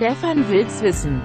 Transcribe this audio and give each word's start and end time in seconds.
Stefan 0.00 0.48
will's 0.48 0.80
wissen. 0.80 1.20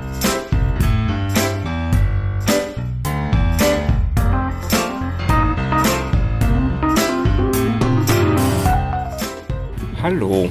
Hallo, 10.04 10.50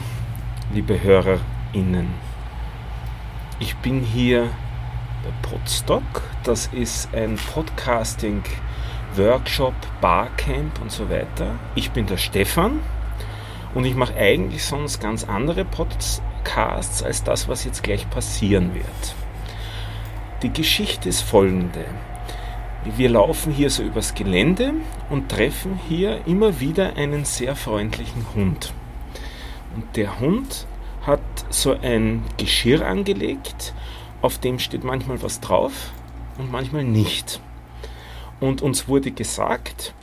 liebe 0.73 1.03
HörerInnen. 1.03 2.09
Ich 3.61 3.77
bin 3.77 4.01
hier 4.01 4.49
bei 5.23 5.29
Podstock. 5.43 6.23
Das 6.45 6.69
ist 6.69 7.15
ein 7.15 7.39
Podcasting-Workshop, 7.53 9.75
Barcamp 10.01 10.81
und 10.81 10.91
so 10.91 11.11
weiter. 11.11 11.57
Ich 11.75 11.91
bin 11.91 12.07
der 12.07 12.17
Stefan 12.17 12.81
und 13.75 13.85
ich 13.85 13.95
mache 13.95 14.17
eigentlich 14.17 14.65
sonst 14.65 15.03
ganz 15.03 15.25
andere 15.25 15.67
Podcasts 16.45 17.03
als 17.03 17.25
das, 17.25 17.49
was 17.49 17.65
jetzt 17.65 17.83
gleich 17.83 18.09
passieren 18.11 18.75
wird. 18.75 19.15
Die 20.43 20.53
Geschichte 20.53 21.09
ist 21.09 21.23
folgende. 21.23 21.85
Wir 22.85 23.09
laufen 23.09 23.51
hier 23.51 23.71
so 23.71 23.83
übers 23.83 24.15
Gelände 24.15 24.75
und 25.09 25.31
treffen 25.31 25.81
hier 25.89 26.21
immer 26.27 26.61
wieder 26.61 26.97
einen 26.97 27.25
sehr 27.25 27.57
freundlichen 27.57 28.27
Hund. 28.35 28.75
Und 29.75 29.97
der 29.97 30.21
Hund 30.21 30.67
hat 31.07 31.23
so 31.49 31.77
ein 31.81 32.23
Geschirr 32.37 32.87
angelegt, 32.87 33.73
auf 34.21 34.39
dem 34.39 34.59
steht 34.59 34.85
manchmal 34.85 35.23
was 35.23 35.41
drauf 35.41 35.93
und 36.39 36.53
manchmal 36.53 36.85
nicht. 36.85 37.41
Und 38.39 38.61
uns 38.61 38.87
wurde 38.87 39.13
gesagt, 39.13 39.95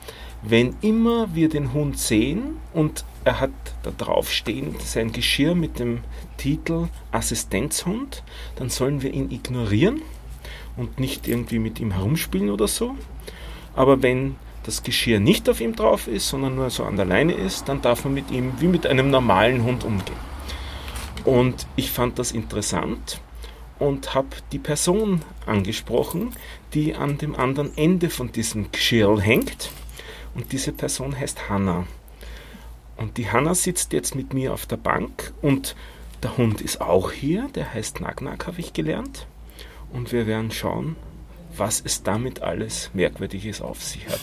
wenn 0.42 0.76
immer 0.82 1.36
wir 1.36 1.50
den 1.50 1.72
Hund 1.74 2.00
sehen 2.00 2.58
und 2.74 3.06
er 3.24 3.40
hat 3.40 3.52
da 3.84 3.92
drauf 3.92 4.32
stehen 4.32 4.76
sein 4.80 5.12
Geschirr 5.12 5.56
mit 5.56 5.80
dem 5.80 6.00
Titel 6.38 6.88
Assistenzhund, 7.12 8.24
dann 8.56 8.70
sollen 8.70 9.02
wir 9.02 9.14
ihn 9.14 9.32
ignorieren 9.32 10.02
und 10.78 11.00
nicht 11.00 11.28
irgendwie 11.28 11.60
mit 11.60 11.80
ihm 11.80 11.92
herumspielen 11.92 12.50
oder 12.50 12.68
so. 12.68 12.96
Aber 13.76 14.02
wenn 14.02 14.36
das 14.64 14.84
Geschirr 14.84 15.20
nicht 15.20 15.50
auf 15.50 15.62
ihm 15.62 15.76
drauf 15.76 16.08
ist, 16.08 16.30
sondern 16.30 16.56
nur 16.56 16.70
so 16.70 16.84
an 16.84 16.96
der 16.96 17.06
Leine 17.06 17.34
ist, 17.34 17.68
dann 17.70 17.82
darf 17.82 18.04
man 18.04 18.14
mit 18.14 18.32
ihm 18.32 18.54
wie 18.60 18.68
mit 18.68 18.86
einem 18.86 19.10
normalen 19.10 19.64
Hund 19.64 19.84
umgehen. 19.84 20.32
Und 21.24 21.68
ich 21.76 21.92
fand 21.92 22.18
das 22.20 22.32
interessant 22.32 23.22
und 23.80 24.14
habe 24.14 24.30
die 24.52 24.60
Person 24.60 25.22
angesprochen, 25.46 26.32
die 26.74 26.96
an 26.96 27.18
dem 27.18 27.36
anderen 27.36 27.76
Ende 27.78 28.10
von 28.10 28.32
diesem 28.32 28.72
Geschirr 28.72 29.20
hängt. 29.20 29.72
Und 30.34 30.52
diese 30.52 30.72
Person 30.72 31.18
heißt 31.18 31.50
Hanna. 31.50 31.86
Und 33.02 33.18
die 33.18 33.32
Hanna 33.32 33.56
sitzt 33.56 33.94
jetzt 33.94 34.14
mit 34.14 34.32
mir 34.36 34.54
auf 34.54 34.68
der 34.68 34.78
Bank 34.78 35.34
und 35.42 35.76
der 36.22 36.38
Hund 36.38 36.62
ist 36.62 36.82
auch 36.82 37.12
hier, 37.12 37.50
der 37.56 37.74
heißt 37.74 38.00
Nagnak, 38.00 38.46
habe 38.46 38.60
ich 38.60 38.74
gelernt. 38.74 39.26
Und 39.92 40.12
wir 40.12 40.28
werden 40.28 40.52
schauen, 40.52 40.96
was 41.58 41.82
es 41.84 42.04
damit 42.04 42.44
alles 42.44 42.92
Merkwürdiges 42.94 43.60
auf 43.60 43.82
sich 43.82 44.08
hat. 44.08 44.20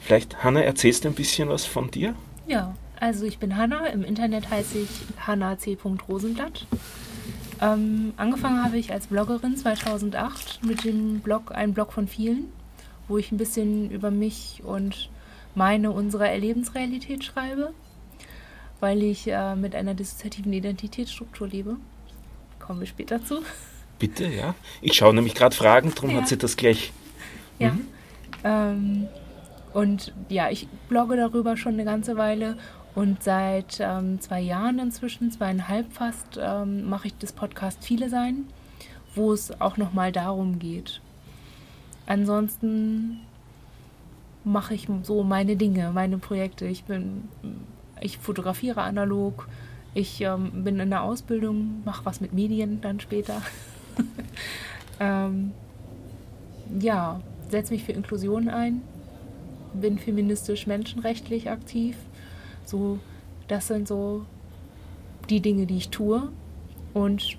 Vielleicht, 0.00 0.42
Hanna, 0.42 0.60
erzählst 0.60 1.04
du 1.04 1.08
ein 1.08 1.14
bisschen 1.14 1.48
was 1.48 1.66
von 1.66 1.88
dir? 1.92 2.16
Ja, 2.48 2.74
also 2.98 3.24
ich 3.24 3.38
bin 3.38 3.56
Hanna. 3.56 3.86
Im 3.86 4.02
Internet 4.02 4.50
heiße 4.50 4.78
ich 4.78 4.90
Hanna 5.24 5.56
C. 5.56 5.78
Rosenblatt. 6.08 6.66
Ähm, 7.62 8.12
angefangen 8.16 8.64
habe 8.64 8.76
ich 8.76 8.92
als 8.92 9.06
Bloggerin 9.06 9.56
2008 9.56 10.64
mit 10.64 10.82
dem 10.82 11.20
Blog 11.20 11.52
Ein 11.54 11.74
Blog 11.74 11.92
von 11.92 12.08
vielen, 12.08 12.46
wo 13.06 13.18
ich 13.18 13.30
ein 13.30 13.38
bisschen 13.38 13.88
über 13.88 14.10
mich 14.10 14.62
und 14.64 15.10
meine, 15.54 15.92
unsere 15.92 16.28
Erlebensrealität 16.28 17.22
schreibe, 17.22 17.72
weil 18.80 19.02
ich 19.02 19.26
äh, 19.28 19.56
mit 19.56 19.74
einer 19.74 19.94
dissoziativen 19.94 20.52
Identitätsstruktur 20.52 21.48
lebe. 21.48 21.76
Kommen 22.58 22.80
wir 22.80 22.86
später 22.86 23.24
zu. 23.24 23.40
Bitte, 23.98 24.26
ja. 24.26 24.54
Ich 24.82 24.94
schaue 24.94 25.14
nämlich 25.14 25.34
gerade 25.34 25.54
Fragen, 25.54 25.92
darum 25.94 26.10
ja. 26.10 26.16
hat 26.18 26.28
sie 26.28 26.36
das 26.36 26.56
gleich. 26.56 26.92
Ja. 27.58 27.70
Mhm. 27.70 27.88
Ähm, 28.44 29.08
und 29.72 30.12
ja, 30.28 30.50
ich 30.50 30.68
blogge 30.88 31.16
darüber 31.16 31.56
schon 31.56 31.74
eine 31.74 31.84
ganze 31.84 32.16
Weile 32.16 32.56
und 32.94 33.22
seit 33.22 33.78
ähm, 33.80 34.20
zwei 34.20 34.40
Jahren 34.40 34.78
inzwischen, 34.78 35.30
zweieinhalb 35.30 35.92
fast, 35.92 36.38
ähm, 36.40 36.88
mache 36.88 37.08
ich 37.08 37.18
das 37.18 37.32
Podcast 37.32 37.84
Viele 37.84 38.08
Sein, 38.08 38.46
wo 39.14 39.32
es 39.32 39.60
auch 39.60 39.76
nochmal 39.76 40.12
darum 40.12 40.58
geht. 40.58 41.00
Ansonsten 42.06 43.20
mache 44.44 44.74
ich 44.74 44.88
so 45.02 45.24
meine 45.24 45.56
Dinge, 45.56 45.90
meine 45.92 46.18
Projekte. 46.18 46.66
Ich 46.66 46.84
bin, 46.84 47.28
ich 48.00 48.18
fotografiere 48.18 48.82
analog, 48.82 49.48
ich 49.94 50.20
ähm, 50.20 50.64
bin 50.64 50.78
in 50.78 50.90
der 50.90 51.02
Ausbildung, 51.02 51.82
mache 51.84 52.04
was 52.04 52.20
mit 52.20 52.32
Medien 52.32 52.80
dann 52.80 53.00
später. 53.00 53.40
ähm, 55.00 55.52
ja, 56.80 57.20
setze 57.48 57.72
mich 57.72 57.84
für 57.84 57.92
Inklusion 57.92 58.48
ein, 58.48 58.82
bin 59.72 59.98
feministisch 59.98 60.66
menschenrechtlich 60.66 61.50
aktiv. 61.50 61.96
So, 62.64 62.98
das 63.48 63.68
sind 63.68 63.88
so 63.88 64.26
die 65.30 65.40
Dinge, 65.40 65.66
die 65.66 65.76
ich 65.76 65.88
tue. 65.88 66.30
Und 66.92 67.38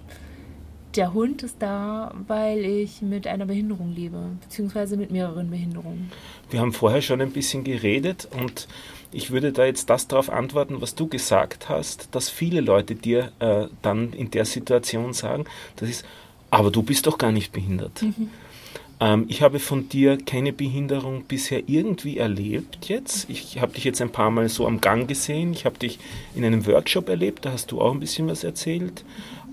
der 0.98 1.14
Hund 1.14 1.44
ist 1.44 1.58
da, 1.60 2.14
weil 2.28 2.66
ich 2.66 3.02
mit 3.02 3.28
einer 3.28 3.46
Behinderung 3.46 3.94
lebe, 3.94 4.18
beziehungsweise 4.42 4.98
mit 4.98 5.12
mehreren 5.12 5.50
Behinderungen. 5.50 6.12
Wir 6.50 6.60
haben 6.60 6.74
vorher 6.74 7.02
schon 7.02 7.22
ein 7.22 7.32
bisschen 7.32 7.64
geredet 7.64 8.28
und 8.38 8.68
ich 9.12 9.32
würde 9.32 9.52
da 9.52 9.66
jetzt 9.66 9.90
das 9.90 10.08
darauf 10.08 10.30
antworten, 10.30 10.82
was 10.82 10.96
du 10.96 11.08
gesagt 11.08 11.70
hast, 11.70 12.10
dass 12.12 12.30
viele 12.30 12.62
Leute 12.62 12.96
dir 12.96 13.32
äh, 13.40 13.68
dann 13.82 14.12
in 14.14 14.32
der 14.32 14.46
Situation 14.46 15.14
sagen, 15.14 15.46
das 15.76 15.90
ist, 15.90 16.06
aber 16.50 16.72
du 16.72 16.82
bist 16.82 17.06
doch 17.06 17.18
gar 17.18 17.32
nicht 17.32 17.54
behindert. 17.54 18.02
Mhm. 18.02 18.30
Ähm, 19.00 19.26
ich 19.28 19.44
habe 19.44 19.60
von 19.60 19.90
dir 19.90 20.18
keine 20.18 20.52
Behinderung 20.52 21.26
bisher 21.26 21.64
irgendwie 21.68 22.18
erlebt 22.18 22.90
jetzt. 22.90 23.30
Ich 23.30 23.62
habe 23.62 23.74
dich 23.74 23.84
jetzt 23.84 24.02
ein 24.02 24.12
paar 24.12 24.32
Mal 24.32 24.50
so 24.50 24.66
am 24.66 24.82
Gang 24.82 25.08
gesehen. 25.08 25.54
Ich 25.54 25.66
habe 25.66 25.78
dich 25.78 26.00
in 26.36 26.44
einem 26.44 26.66
Workshop 26.66 27.08
erlebt, 27.08 27.46
da 27.46 27.52
hast 27.52 27.72
du 27.72 27.82
auch 27.82 27.94
ein 27.94 28.00
bisschen 28.00 28.28
was 28.28 28.44
erzählt 28.44 29.04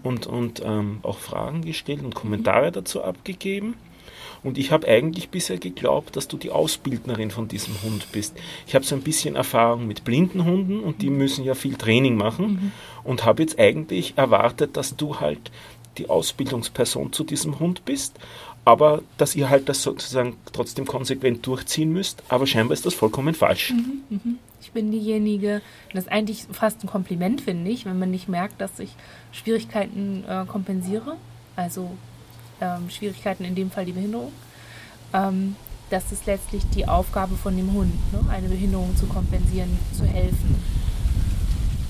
und, 0.04 0.28
und 0.28 0.62
ähm, 0.64 0.98
auch 1.02 1.18
Fragen 1.18 1.62
gestellt 1.62 2.04
und 2.04 2.14
Kommentare 2.14 2.70
dazu 2.70 3.02
abgegeben. 3.02 3.74
Und 4.44 4.58
ich 4.58 4.70
habe 4.70 4.86
eigentlich 4.86 5.30
bisher 5.30 5.56
geglaubt, 5.56 6.16
dass 6.16 6.28
du 6.28 6.36
die 6.36 6.50
Ausbildnerin 6.50 7.30
von 7.30 7.48
diesem 7.48 7.82
Hund 7.82 8.12
bist. 8.12 8.36
Ich 8.66 8.74
habe 8.74 8.84
so 8.84 8.94
ein 8.94 9.00
bisschen 9.00 9.36
Erfahrung 9.36 9.88
mit 9.88 10.04
blinden 10.04 10.44
Hunden 10.44 10.80
und 10.80 11.00
die 11.00 11.08
müssen 11.08 11.44
ja 11.44 11.54
viel 11.54 11.76
Training 11.76 12.16
machen 12.16 12.46
mhm. 12.46 12.72
und 13.04 13.24
habe 13.24 13.42
jetzt 13.42 13.58
eigentlich 13.58 14.12
erwartet, 14.16 14.76
dass 14.76 14.96
du 14.96 15.18
halt 15.18 15.50
die 15.96 16.10
Ausbildungsperson 16.10 17.12
zu 17.12 17.24
diesem 17.24 17.58
Hund 17.58 17.86
bist, 17.86 18.18
aber 18.66 19.02
dass 19.16 19.34
ihr 19.34 19.48
halt 19.48 19.68
das 19.70 19.82
sozusagen 19.82 20.36
trotzdem 20.52 20.84
konsequent 20.84 21.46
durchziehen 21.46 21.92
müsst. 21.92 22.22
Aber 22.28 22.46
scheinbar 22.46 22.74
ist 22.74 22.84
das 22.84 22.94
vollkommen 22.94 23.34
falsch. 23.34 23.70
Mhm, 23.70 24.02
mhm. 24.10 24.38
Ich 24.60 24.72
bin 24.72 24.90
diejenige, 24.90 25.60
das 25.92 26.04
ist 26.04 26.12
eigentlich 26.12 26.46
fast 26.50 26.82
ein 26.82 26.86
Kompliment, 26.86 27.42
finde 27.42 27.70
ich, 27.70 27.84
wenn 27.84 27.98
man 27.98 28.10
nicht 28.10 28.28
merkt, 28.28 28.60
dass 28.60 28.78
ich 28.78 28.94
Schwierigkeiten 29.32 30.24
äh, 30.26 30.44
kompensiere, 30.46 31.16
also 31.54 31.90
ähm, 32.60 32.88
Schwierigkeiten 32.88 33.44
in 33.44 33.54
dem 33.54 33.70
Fall 33.70 33.84
die 33.84 33.92
Behinderung. 33.92 34.32
Ähm, 35.12 35.56
das 35.90 36.12
ist 36.12 36.26
letztlich 36.26 36.62
die 36.74 36.88
Aufgabe 36.88 37.36
von 37.36 37.56
dem 37.56 37.72
Hund, 37.72 37.92
ne? 38.12 38.20
eine 38.30 38.48
Behinderung 38.48 38.96
zu 38.96 39.06
kompensieren, 39.06 39.78
zu 39.92 40.04
helfen. 40.04 40.56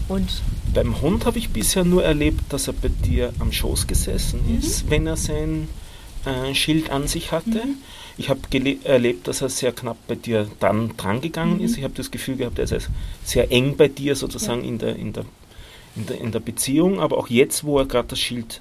Und 0.08 0.42
beim 0.74 1.00
Hund 1.00 1.24
habe 1.24 1.38
ich 1.38 1.50
bisher 1.50 1.84
nur 1.84 2.04
erlebt, 2.04 2.52
dass 2.52 2.66
er 2.66 2.74
bei 2.74 2.88
dir 2.88 3.32
am 3.38 3.52
Schoß 3.52 3.86
gesessen 3.86 4.40
mhm. 4.46 4.58
ist, 4.58 4.90
wenn 4.90 5.06
er 5.06 5.16
sein 5.16 5.68
äh, 6.26 6.54
Schild 6.54 6.90
an 6.90 7.06
sich 7.06 7.32
hatte. 7.32 7.64
Mhm. 7.64 7.76
Ich 8.16 8.28
habe 8.28 8.40
erlebt, 8.84 9.26
dass 9.26 9.42
er 9.42 9.48
sehr 9.48 9.72
knapp 9.72 9.96
bei 10.06 10.14
dir 10.14 10.48
dann 10.60 10.96
drangegangen 10.96 11.58
mhm. 11.58 11.64
ist. 11.64 11.76
Ich 11.76 11.84
habe 11.84 11.94
das 11.94 12.10
Gefühl 12.10 12.36
gehabt, 12.36 12.58
er 12.58 12.70
ist 12.70 12.90
sehr 13.24 13.50
eng 13.50 13.76
bei 13.76 13.88
dir 13.88 14.14
sozusagen 14.14 14.62
ja. 14.62 14.68
in, 14.68 14.78
der, 14.78 14.96
in, 14.96 15.12
der, 15.12 15.24
in, 15.96 16.06
der, 16.06 16.20
in 16.20 16.32
der 16.32 16.40
Beziehung. 16.40 17.00
Aber 17.00 17.18
auch 17.18 17.28
jetzt, 17.28 17.64
wo 17.64 17.78
er 17.78 17.86
gerade 17.86 18.08
das 18.08 18.20
Schild, 18.20 18.60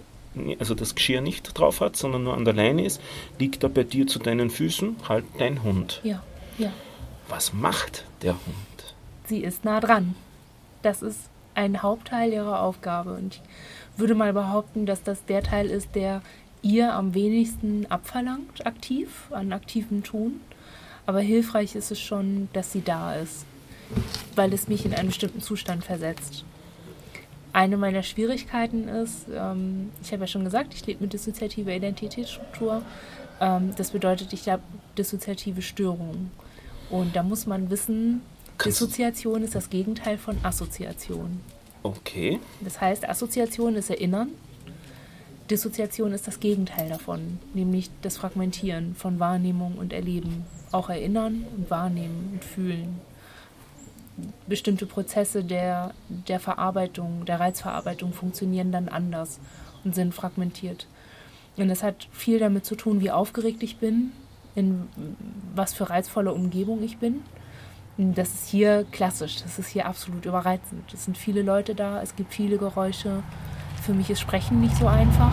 also 0.59 0.73
das 0.73 0.95
Geschirr 0.95 1.21
nicht 1.21 1.57
drauf 1.57 1.81
hat, 1.81 1.95
sondern 1.95 2.23
nur 2.23 2.35
an 2.35 2.45
der 2.45 2.53
Leine 2.53 2.83
ist, 2.83 2.99
liegt 3.37 3.63
er 3.63 3.69
bei 3.69 3.83
dir 3.83 4.07
zu 4.07 4.19
deinen 4.19 4.49
Füßen, 4.49 4.95
halt 5.07 5.25
dein 5.37 5.63
Hund. 5.63 6.01
Ja, 6.03 6.23
ja. 6.57 6.71
Was 7.29 7.53
macht 7.53 8.05
der 8.21 8.33
Hund? 8.33 8.95
Sie 9.27 9.39
ist 9.39 9.63
nah 9.63 9.79
dran. 9.79 10.15
Das 10.81 11.01
ist 11.01 11.19
ein 11.55 11.81
Hauptteil 11.81 12.33
ihrer 12.33 12.61
Aufgabe. 12.61 13.13
Und 13.13 13.35
ich 13.35 13.99
würde 13.99 14.15
mal 14.15 14.33
behaupten, 14.33 14.85
dass 14.85 15.03
das 15.03 15.23
der 15.25 15.43
Teil 15.43 15.67
ist, 15.67 15.95
der 15.95 16.21
ihr 16.63 16.93
am 16.93 17.13
wenigsten 17.13 17.85
abverlangt, 17.89 18.65
aktiv, 18.65 19.27
an 19.29 19.53
aktivem 19.53 20.01
Tun. 20.01 20.39
Aber 21.05 21.19
hilfreich 21.19 21.75
ist 21.75 21.91
es 21.91 21.99
schon, 21.99 22.49
dass 22.53 22.71
sie 22.71 22.81
da 22.81 23.13
ist, 23.15 23.45
weil 24.35 24.53
es 24.53 24.67
mich 24.67 24.85
in 24.85 24.93
einen 24.93 25.09
bestimmten 25.09 25.41
Zustand 25.41 25.83
versetzt. 25.83 26.45
Eine 27.51 27.77
meiner 27.77 28.01
Schwierigkeiten 28.01 28.87
ist, 28.87 29.27
ähm, 29.31 29.91
ich 30.01 30.11
habe 30.11 30.21
ja 30.21 30.27
schon 30.27 30.45
gesagt, 30.45 30.73
ich 30.73 30.87
lebe 30.87 31.03
mit 31.03 31.13
dissoziativer 31.13 31.71
Identitätsstruktur. 31.71 32.81
Ähm, 33.39 33.73
das 33.75 33.91
bedeutet, 33.91 34.33
ich 34.33 34.49
habe 34.49 34.63
dissoziative 34.97 35.61
Störungen. 35.61 36.31
Und 36.89 37.15
da 37.15 37.21
muss 37.21 37.45
man 37.45 37.69
wissen, 37.69 38.21
Dissoziation 38.63 39.43
ist 39.43 39.55
das 39.55 39.69
Gegenteil 39.69 40.17
von 40.17 40.37
Assoziation. 40.43 41.41
Okay. 41.83 42.39
Das 42.61 42.79
heißt, 42.79 43.07
Assoziation 43.07 43.75
ist 43.75 43.89
Erinnern 43.89 44.29
Dissoziation 45.53 46.13
ist 46.13 46.25
das 46.25 46.39
Gegenteil 46.39 46.89
davon, 46.89 47.37
nämlich 47.53 47.91
das 48.01 48.17
Fragmentieren 48.17 48.95
von 48.95 49.19
Wahrnehmung 49.19 49.77
und 49.77 49.93
Erleben, 49.93 50.45
auch 50.71 50.89
Erinnern 50.89 51.45
und 51.55 51.69
Wahrnehmen 51.69 52.31
und 52.33 52.43
Fühlen. 52.43 52.99
Bestimmte 54.47 54.87
Prozesse 54.87 55.43
der, 55.43 55.93
der 56.09 56.39
Verarbeitung, 56.39 57.25
der 57.25 57.39
Reizverarbeitung 57.39 58.13
funktionieren 58.13 58.71
dann 58.71 58.89
anders 58.89 59.39
und 59.83 59.93
sind 59.93 60.15
fragmentiert. 60.15 60.87
Und 61.55 61.67
das 61.67 61.83
hat 61.83 62.07
viel 62.11 62.39
damit 62.39 62.65
zu 62.65 62.73
tun, 62.73 62.99
wie 62.99 63.11
aufgeregt 63.11 63.61
ich 63.61 63.77
bin, 63.77 64.11
in 64.55 64.87
was 65.53 65.75
für 65.75 65.87
reizvolle 65.87 66.33
Umgebung 66.33 66.81
ich 66.81 66.97
bin. 66.97 67.21
Das 67.97 68.29
ist 68.29 68.47
hier 68.47 68.87
klassisch, 68.91 69.43
das 69.43 69.59
ist 69.59 69.67
hier 69.67 69.85
absolut 69.85 70.25
überreizend. 70.25 70.91
Es 70.91 71.05
sind 71.05 71.15
viele 71.15 71.43
Leute 71.43 71.75
da, 71.75 72.01
es 72.01 72.15
gibt 72.15 72.33
viele 72.33 72.57
Geräusche. 72.57 73.21
Für 73.83 73.93
mich 73.93 74.09
ist 74.09 74.21
Sprechen 74.21 74.61
nicht 74.61 74.77
so 74.77 74.87
einfach. 74.87 75.31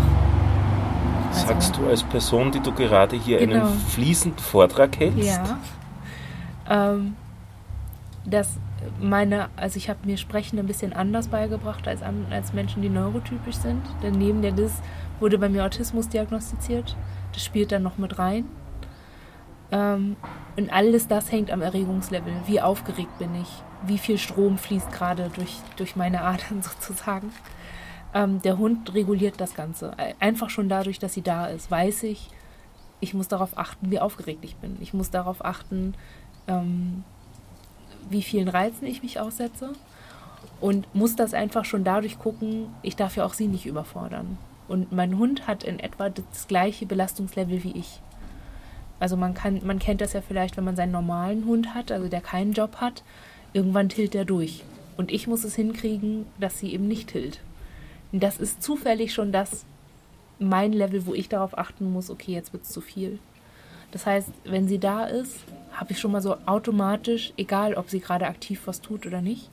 Also, 1.28 1.46
Sagst 1.46 1.76
du 1.76 1.86
als 1.86 2.02
Person, 2.02 2.50
die 2.50 2.58
du 2.58 2.72
gerade 2.72 3.14
hier 3.14 3.38
genau. 3.38 3.66
einen 3.66 3.78
fließenden 3.78 4.40
Vortrag 4.40 4.98
hältst? 4.98 5.24
Ja. 5.24 5.58
Ähm, 6.68 7.14
dass 8.24 8.58
meine, 9.00 9.50
also 9.54 9.76
ich 9.76 9.88
habe 9.88 10.00
mir 10.04 10.16
Sprechen 10.16 10.58
ein 10.58 10.66
bisschen 10.66 10.92
anders 10.92 11.28
beigebracht 11.28 11.86
als, 11.86 12.00
als 12.30 12.52
Menschen, 12.52 12.82
die 12.82 12.88
neurotypisch 12.88 13.54
sind. 13.56 13.82
Denn 14.02 14.14
neben 14.14 14.42
der 14.42 14.50
DIS 14.50 14.72
wurde 15.20 15.38
bei 15.38 15.48
mir 15.48 15.64
Autismus 15.64 16.08
diagnostiziert. 16.08 16.96
Das 17.32 17.44
spielt 17.44 17.70
dann 17.70 17.84
noch 17.84 17.98
mit 17.98 18.18
rein. 18.18 18.46
Ähm, 19.70 20.16
und 20.56 20.72
alles 20.72 21.06
das 21.06 21.30
hängt 21.30 21.52
am 21.52 21.62
Erregungslevel. 21.62 22.32
Wie 22.46 22.60
aufgeregt 22.60 23.16
bin 23.20 23.32
ich? 23.40 23.62
Wie 23.86 23.98
viel 23.98 24.18
Strom 24.18 24.58
fließt 24.58 24.90
gerade 24.90 25.30
durch, 25.36 25.58
durch 25.76 25.94
meine 25.94 26.22
Adern 26.22 26.62
sozusagen? 26.62 27.30
Ähm, 28.12 28.42
der 28.42 28.58
Hund 28.58 28.92
reguliert 28.94 29.40
das 29.40 29.54
Ganze. 29.54 29.92
Einfach 30.18 30.50
schon 30.50 30.68
dadurch, 30.68 30.98
dass 30.98 31.14
sie 31.14 31.22
da 31.22 31.46
ist, 31.46 31.70
weiß 31.70 32.02
ich, 32.04 32.28
ich 33.00 33.14
muss 33.14 33.28
darauf 33.28 33.56
achten, 33.56 33.90
wie 33.90 34.00
aufgeregt 34.00 34.44
ich 34.44 34.56
bin. 34.56 34.76
Ich 34.80 34.92
muss 34.92 35.10
darauf 35.10 35.44
achten, 35.44 35.94
ähm, 36.48 37.04
wie 38.08 38.22
vielen 38.22 38.48
Reizen 38.48 38.86
ich 38.86 39.02
mich 39.02 39.20
aussetze. 39.20 39.72
Und 40.60 40.94
muss 40.94 41.16
das 41.16 41.32
einfach 41.32 41.64
schon 41.64 41.84
dadurch 41.84 42.18
gucken, 42.18 42.66
ich 42.82 42.96
darf 42.96 43.16
ja 43.16 43.24
auch 43.24 43.32
sie 43.32 43.46
nicht 43.46 43.66
überfordern. 43.66 44.36
Und 44.68 44.92
mein 44.92 45.18
Hund 45.18 45.46
hat 45.46 45.64
in 45.64 45.80
etwa 45.80 46.10
das 46.10 46.46
gleiche 46.46 46.86
Belastungslevel 46.86 47.64
wie 47.64 47.72
ich. 47.72 48.00
Also 48.98 49.16
man 49.16 49.32
kann, 49.32 49.60
man 49.64 49.78
kennt 49.78 50.02
das 50.02 50.12
ja 50.12 50.20
vielleicht, 50.20 50.56
wenn 50.56 50.64
man 50.64 50.76
seinen 50.76 50.92
normalen 50.92 51.46
Hund 51.46 51.74
hat, 51.74 51.90
also 51.90 52.08
der 52.08 52.20
keinen 52.20 52.52
Job 52.52 52.76
hat, 52.76 53.02
irgendwann 53.54 53.88
tilt 53.88 54.14
er 54.14 54.26
durch. 54.26 54.62
Und 54.98 55.10
ich 55.10 55.26
muss 55.26 55.44
es 55.44 55.56
hinkriegen, 55.56 56.26
dass 56.38 56.58
sie 56.58 56.74
eben 56.74 56.86
nicht 56.86 57.08
tilt. 57.08 57.40
Das 58.12 58.38
ist 58.38 58.62
zufällig 58.62 59.12
schon 59.12 59.32
das, 59.32 59.64
mein 60.38 60.72
Level, 60.72 61.06
wo 61.06 61.14
ich 61.14 61.28
darauf 61.28 61.56
achten 61.56 61.92
muss, 61.92 62.10
okay, 62.10 62.32
jetzt 62.32 62.52
wird 62.52 62.64
es 62.64 62.70
zu 62.70 62.80
viel. 62.80 63.18
Das 63.92 64.06
heißt, 64.06 64.28
wenn 64.44 64.68
sie 64.68 64.78
da 64.78 65.04
ist, 65.04 65.36
habe 65.72 65.92
ich 65.92 66.00
schon 66.00 66.12
mal 66.12 66.22
so 66.22 66.36
automatisch, 66.46 67.32
egal 67.36 67.74
ob 67.74 67.90
sie 67.90 68.00
gerade 68.00 68.26
aktiv 68.26 68.62
was 68.66 68.80
tut 68.80 69.06
oder 69.06 69.20
nicht, 69.20 69.50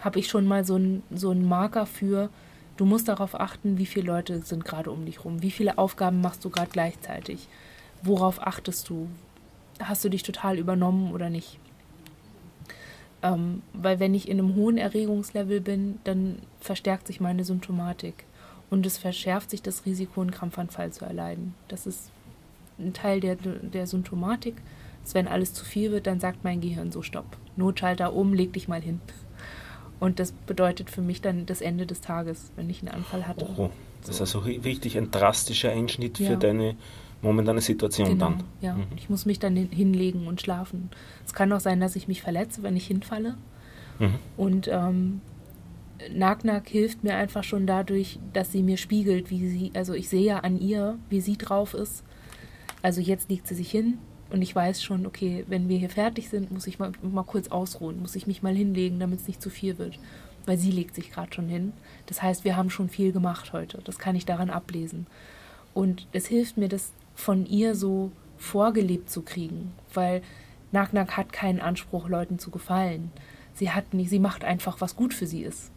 habe 0.00 0.18
ich 0.18 0.28
schon 0.28 0.46
mal 0.46 0.64
so 0.64 0.74
einen 0.74 1.02
so 1.10 1.34
Marker 1.34 1.86
für, 1.86 2.30
du 2.76 2.84
musst 2.84 3.08
darauf 3.08 3.38
achten, 3.38 3.78
wie 3.78 3.86
viele 3.86 4.06
Leute 4.06 4.40
sind 4.42 4.64
gerade 4.64 4.90
um 4.90 5.04
dich 5.04 5.24
rum, 5.24 5.42
wie 5.42 5.50
viele 5.50 5.78
Aufgaben 5.78 6.20
machst 6.20 6.44
du 6.44 6.50
gerade 6.50 6.70
gleichzeitig 6.70 7.48
worauf 8.02 8.44
achtest 8.46 8.88
du? 8.88 9.08
Hast 9.82 10.04
du 10.04 10.08
dich 10.08 10.22
total 10.22 10.58
übernommen 10.58 11.12
oder 11.12 11.30
nicht? 11.30 11.58
Ähm, 13.22 13.62
weil 13.72 14.00
wenn 14.00 14.14
ich 14.14 14.28
in 14.28 14.38
einem 14.38 14.54
hohen 14.54 14.78
Erregungslevel 14.78 15.60
bin, 15.60 15.98
dann 16.04 16.36
verstärkt 16.60 17.06
sich 17.06 17.20
meine 17.20 17.44
Symptomatik 17.44 18.24
und 18.70 18.86
es 18.86 18.96
verschärft 18.98 19.50
sich 19.50 19.62
das 19.62 19.84
Risiko, 19.84 20.20
einen 20.20 20.30
Krampfanfall 20.30 20.92
zu 20.92 21.04
erleiden. 21.04 21.54
Das 21.68 21.86
ist 21.86 22.10
ein 22.78 22.92
Teil 22.92 23.20
der, 23.20 23.36
der 23.36 23.86
Symptomatik. 23.86 24.56
Dass 25.02 25.14
wenn 25.14 25.28
alles 25.28 25.54
zu 25.54 25.64
viel 25.64 25.90
wird, 25.92 26.06
dann 26.06 26.20
sagt 26.20 26.44
mein 26.44 26.60
Gehirn 26.60 26.92
so 26.92 27.02
Stopp. 27.02 27.36
Notschalter 27.56 28.14
um, 28.14 28.34
leg 28.34 28.52
dich 28.52 28.68
mal 28.68 28.82
hin. 28.82 29.00
Und 29.98 30.18
das 30.18 30.32
bedeutet 30.32 30.90
für 30.90 31.02
mich 31.02 31.20
dann 31.20 31.46
das 31.46 31.60
Ende 31.60 31.86
des 31.86 32.00
Tages, 32.00 32.52
wenn 32.56 32.70
ich 32.70 32.80
einen 32.80 32.88
Anfall 32.94 33.26
hatte. 33.26 33.46
Oh, 33.56 33.70
das 34.02 34.16
ist 34.16 34.20
also 34.20 34.38
richtig 34.40 34.96
ein 34.96 35.10
drastischer 35.10 35.70
Einschnitt 35.70 36.18
ja. 36.18 36.30
für 36.30 36.36
deine 36.36 36.76
momentane 37.22 37.60
Situation 37.60 38.08
genau, 38.08 38.30
dann. 38.30 38.44
Ja, 38.60 38.74
mhm. 38.74 38.86
ich 38.96 39.10
muss 39.10 39.26
mich 39.26 39.38
dann 39.38 39.56
hinlegen 39.56 40.26
und 40.26 40.40
schlafen. 40.40 40.90
Es 41.24 41.32
kann 41.32 41.52
auch 41.52 41.60
sein, 41.60 41.80
dass 41.80 41.96
ich 41.96 42.08
mich 42.08 42.22
verletze, 42.22 42.62
wenn 42.62 42.76
ich 42.76 42.86
hinfalle. 42.86 43.36
Mhm. 43.98 44.14
Und 44.36 44.68
ähm, 44.68 45.20
Nagnak 46.12 46.68
hilft 46.68 47.04
mir 47.04 47.16
einfach 47.16 47.44
schon 47.44 47.66
dadurch, 47.66 48.18
dass 48.32 48.52
sie 48.52 48.62
mir 48.62 48.76
spiegelt, 48.76 49.30
wie 49.30 49.48
sie, 49.48 49.70
also 49.74 49.92
ich 49.92 50.08
sehe 50.08 50.24
ja 50.24 50.38
an 50.38 50.58
ihr, 50.58 50.98
wie 51.08 51.20
sie 51.20 51.36
drauf 51.36 51.74
ist. 51.74 52.04
Also 52.82 53.00
jetzt 53.00 53.28
legt 53.28 53.46
sie 53.46 53.54
sich 53.54 53.70
hin 53.70 53.98
und 54.30 54.40
ich 54.42 54.54
weiß 54.54 54.82
schon, 54.82 55.06
okay, 55.06 55.44
wenn 55.48 55.68
wir 55.68 55.78
hier 55.78 55.90
fertig 55.90 56.30
sind, 56.30 56.50
muss 56.50 56.66
ich 56.66 56.78
mal, 56.78 56.92
mal 57.02 57.24
kurz 57.24 57.48
ausruhen, 57.48 58.00
muss 58.00 58.16
ich 58.16 58.26
mich 58.26 58.42
mal 58.42 58.54
hinlegen, 58.54 58.98
damit 58.98 59.20
es 59.20 59.28
nicht 59.28 59.42
zu 59.42 59.50
viel 59.50 59.76
wird. 59.78 59.98
Weil 60.46 60.56
sie 60.56 60.70
legt 60.70 60.94
sich 60.94 61.10
gerade 61.10 61.34
schon 61.34 61.48
hin. 61.48 61.74
Das 62.06 62.22
heißt, 62.22 62.44
wir 62.44 62.56
haben 62.56 62.70
schon 62.70 62.88
viel 62.88 63.12
gemacht 63.12 63.52
heute. 63.52 63.78
Das 63.84 63.98
kann 63.98 64.16
ich 64.16 64.24
daran 64.24 64.48
ablesen. 64.48 65.06
Und 65.74 66.06
es 66.12 66.26
hilft 66.26 66.56
mir, 66.56 66.68
das 66.68 66.92
von 67.20 67.46
ihr 67.46 67.74
so 67.74 68.10
vorgelebt 68.36 69.10
zu 69.10 69.22
kriegen, 69.22 69.72
weil 69.92 70.22
Nagnak 70.72 71.16
hat 71.16 71.32
keinen 71.32 71.60
Anspruch, 71.60 72.08
Leuten 72.08 72.38
zu 72.38 72.50
gefallen. 72.50 73.12
Sie 73.54 73.70
hat 73.70 73.92
nicht, 73.92 74.10
sie 74.10 74.18
macht 74.18 74.44
einfach, 74.44 74.80
was 74.80 74.96
gut 74.96 75.12
für 75.12 75.26
sie 75.26 75.42
ist. 75.42 75.70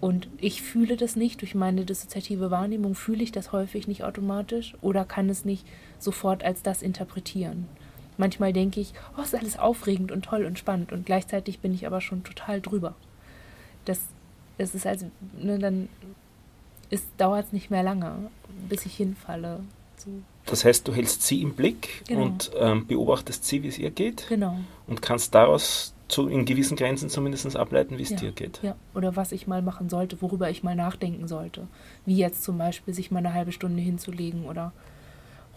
Und 0.00 0.28
ich 0.38 0.62
fühle 0.62 0.96
das 0.96 1.16
nicht, 1.16 1.40
durch 1.40 1.54
meine 1.54 1.84
dissoziative 1.84 2.50
Wahrnehmung 2.50 2.94
fühle 2.94 3.24
ich 3.24 3.32
das 3.32 3.50
häufig 3.50 3.88
nicht 3.88 4.04
automatisch 4.04 4.74
oder 4.80 5.04
kann 5.04 5.28
es 5.28 5.44
nicht 5.44 5.66
sofort 5.98 6.44
als 6.44 6.62
das 6.62 6.82
interpretieren. 6.82 7.66
Manchmal 8.16 8.52
denke 8.52 8.80
ich, 8.80 8.92
oh, 9.16 9.22
ist 9.22 9.34
alles 9.34 9.58
aufregend 9.58 10.12
und 10.12 10.24
toll 10.24 10.44
und 10.44 10.58
spannend 10.58 10.92
und 10.92 11.06
gleichzeitig 11.06 11.58
bin 11.60 11.74
ich 11.74 11.86
aber 11.86 12.00
schon 12.00 12.22
total 12.22 12.60
drüber. 12.60 12.94
Das, 13.84 14.00
das 14.56 14.74
ist 14.74 14.86
also, 14.86 15.10
ne, 15.40 15.58
dann 15.58 15.88
dauert 17.16 17.46
es 17.46 17.52
nicht 17.52 17.70
mehr 17.70 17.82
lange, 17.82 18.30
bis 18.68 18.86
ich 18.86 18.96
hinfalle. 18.96 19.60
So. 19.96 20.10
Das 20.50 20.64
heißt, 20.64 20.88
du 20.88 20.94
hältst 20.94 21.22
sie 21.22 21.42
im 21.42 21.54
Blick 21.54 22.04
genau. 22.06 22.22
und 22.22 22.50
ähm, 22.58 22.86
beobachtest 22.86 23.44
sie, 23.44 23.62
wie 23.62 23.68
es 23.68 23.78
ihr 23.78 23.90
geht. 23.90 24.26
Genau. 24.28 24.58
Und 24.86 25.02
kannst 25.02 25.34
daraus 25.34 25.94
zu, 26.08 26.28
in 26.28 26.44
gewissen 26.46 26.76
Grenzen 26.76 27.10
zumindest 27.10 27.54
ableiten, 27.54 27.98
wie 27.98 28.02
es 28.02 28.10
ja. 28.10 28.16
dir 28.16 28.32
geht. 28.32 28.60
Ja, 28.62 28.74
oder 28.94 29.14
was 29.14 29.32
ich 29.32 29.46
mal 29.46 29.62
machen 29.62 29.88
sollte, 29.88 30.20
worüber 30.22 30.48
ich 30.50 30.62
mal 30.62 30.74
nachdenken 30.74 31.28
sollte. 31.28 31.68
Wie 32.06 32.16
jetzt 32.16 32.42
zum 32.42 32.56
Beispiel, 32.58 32.94
sich 32.94 33.10
mal 33.10 33.18
eine 33.18 33.34
halbe 33.34 33.52
Stunde 33.52 33.82
hinzulegen 33.82 34.46
oder 34.46 34.72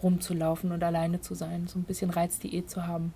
rumzulaufen 0.03 0.71
und 0.71 0.83
alleine 0.83 1.21
zu 1.21 1.36
sein, 1.36 1.67
so 1.67 1.79
ein 1.79 1.83
bisschen 1.83 2.10
Reizdiät 2.10 2.69
zu 2.69 2.86
haben. 2.86 3.13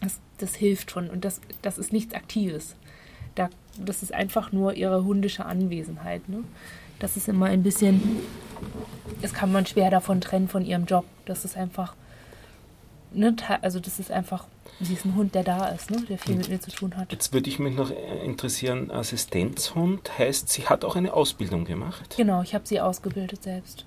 Das, 0.00 0.20
das 0.38 0.54
hilft 0.54 0.90
schon 0.90 1.10
und 1.10 1.24
das, 1.24 1.40
das 1.62 1.78
ist 1.78 1.92
nichts 1.92 2.14
Aktives. 2.14 2.76
Da, 3.34 3.50
das 3.78 4.02
ist 4.02 4.14
einfach 4.14 4.52
nur 4.52 4.74
ihre 4.74 5.04
hundische 5.04 5.46
Anwesenheit. 5.46 6.28
Ne? 6.28 6.44
Das 6.98 7.16
ist 7.16 7.28
immer 7.28 7.46
ein 7.46 7.62
bisschen, 7.62 8.20
das 9.22 9.32
kann 9.34 9.52
man 9.52 9.66
schwer 9.66 9.90
davon 9.90 10.20
trennen 10.20 10.48
von 10.48 10.64
ihrem 10.64 10.86
Job. 10.86 11.04
Das 11.26 11.44
ist 11.44 11.56
einfach, 11.56 11.94
ne, 13.12 13.34
also 13.62 13.80
das 13.80 13.98
ist 13.98 14.10
einfach, 14.10 14.46
sie 14.80 14.94
ist 14.94 15.04
ein 15.04 15.14
Hund, 15.14 15.34
der 15.34 15.44
da 15.44 15.68
ist, 15.68 15.90
ne, 15.90 16.02
der 16.08 16.18
viel 16.18 16.32
hm. 16.32 16.38
mit 16.38 16.48
mir 16.48 16.60
zu 16.60 16.70
tun 16.70 16.96
hat. 16.96 17.12
Jetzt 17.12 17.32
würde 17.32 17.48
ich 17.50 17.58
mich 17.58 17.74
noch 17.74 17.90
interessieren, 18.24 18.90
Assistenzhund 18.90 20.18
heißt, 20.18 20.48
sie 20.48 20.66
hat 20.66 20.84
auch 20.84 20.96
eine 20.96 21.12
Ausbildung 21.12 21.64
gemacht? 21.64 22.14
Genau, 22.16 22.42
ich 22.42 22.54
habe 22.54 22.66
sie 22.66 22.80
ausgebildet 22.80 23.42
selbst. 23.42 23.84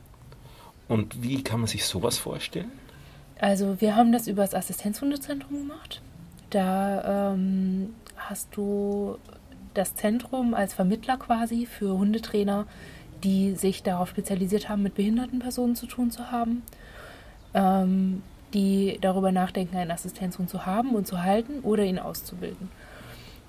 Und 0.88 1.22
wie 1.24 1.44
kann 1.44 1.60
man 1.60 1.68
sich 1.68 1.86
sowas 1.86 2.18
vorstellen? 2.18 2.72
Also 3.40 3.80
wir 3.80 3.96
haben 3.96 4.12
das 4.12 4.28
über 4.28 4.42
das 4.42 4.54
Assistenzhundezentrum 4.54 5.60
gemacht. 5.60 6.02
Da 6.50 7.34
ähm, 7.34 7.94
hast 8.18 8.50
du 8.56 9.18
das 9.74 9.96
Zentrum 9.96 10.54
als 10.54 10.74
Vermittler 10.74 11.18
quasi 11.18 11.66
für 11.66 11.98
Hundetrainer 11.98 12.66
die 13.24 13.56
sich 13.56 13.84
darauf 13.84 14.10
spezialisiert 14.10 14.70
haben, 14.70 14.84
mit 14.84 14.96
behinderten 14.96 15.40
Personen 15.40 15.76
zu 15.76 15.86
tun 15.86 16.12
zu 16.12 16.32
haben, 16.32 16.64
ähm, 17.54 18.22
die 18.54 18.98
darüber 19.02 19.32
nachdenken, 19.32 19.78
einen 19.78 19.92
Assistenzhund 19.92 20.50
zu 20.50 20.66
haben 20.66 20.96
und 20.96 21.06
zu 21.08 21.24
halten 21.24 21.60
oder 21.62 21.84
ihn 21.84 22.00
auszubilden. 22.00 22.70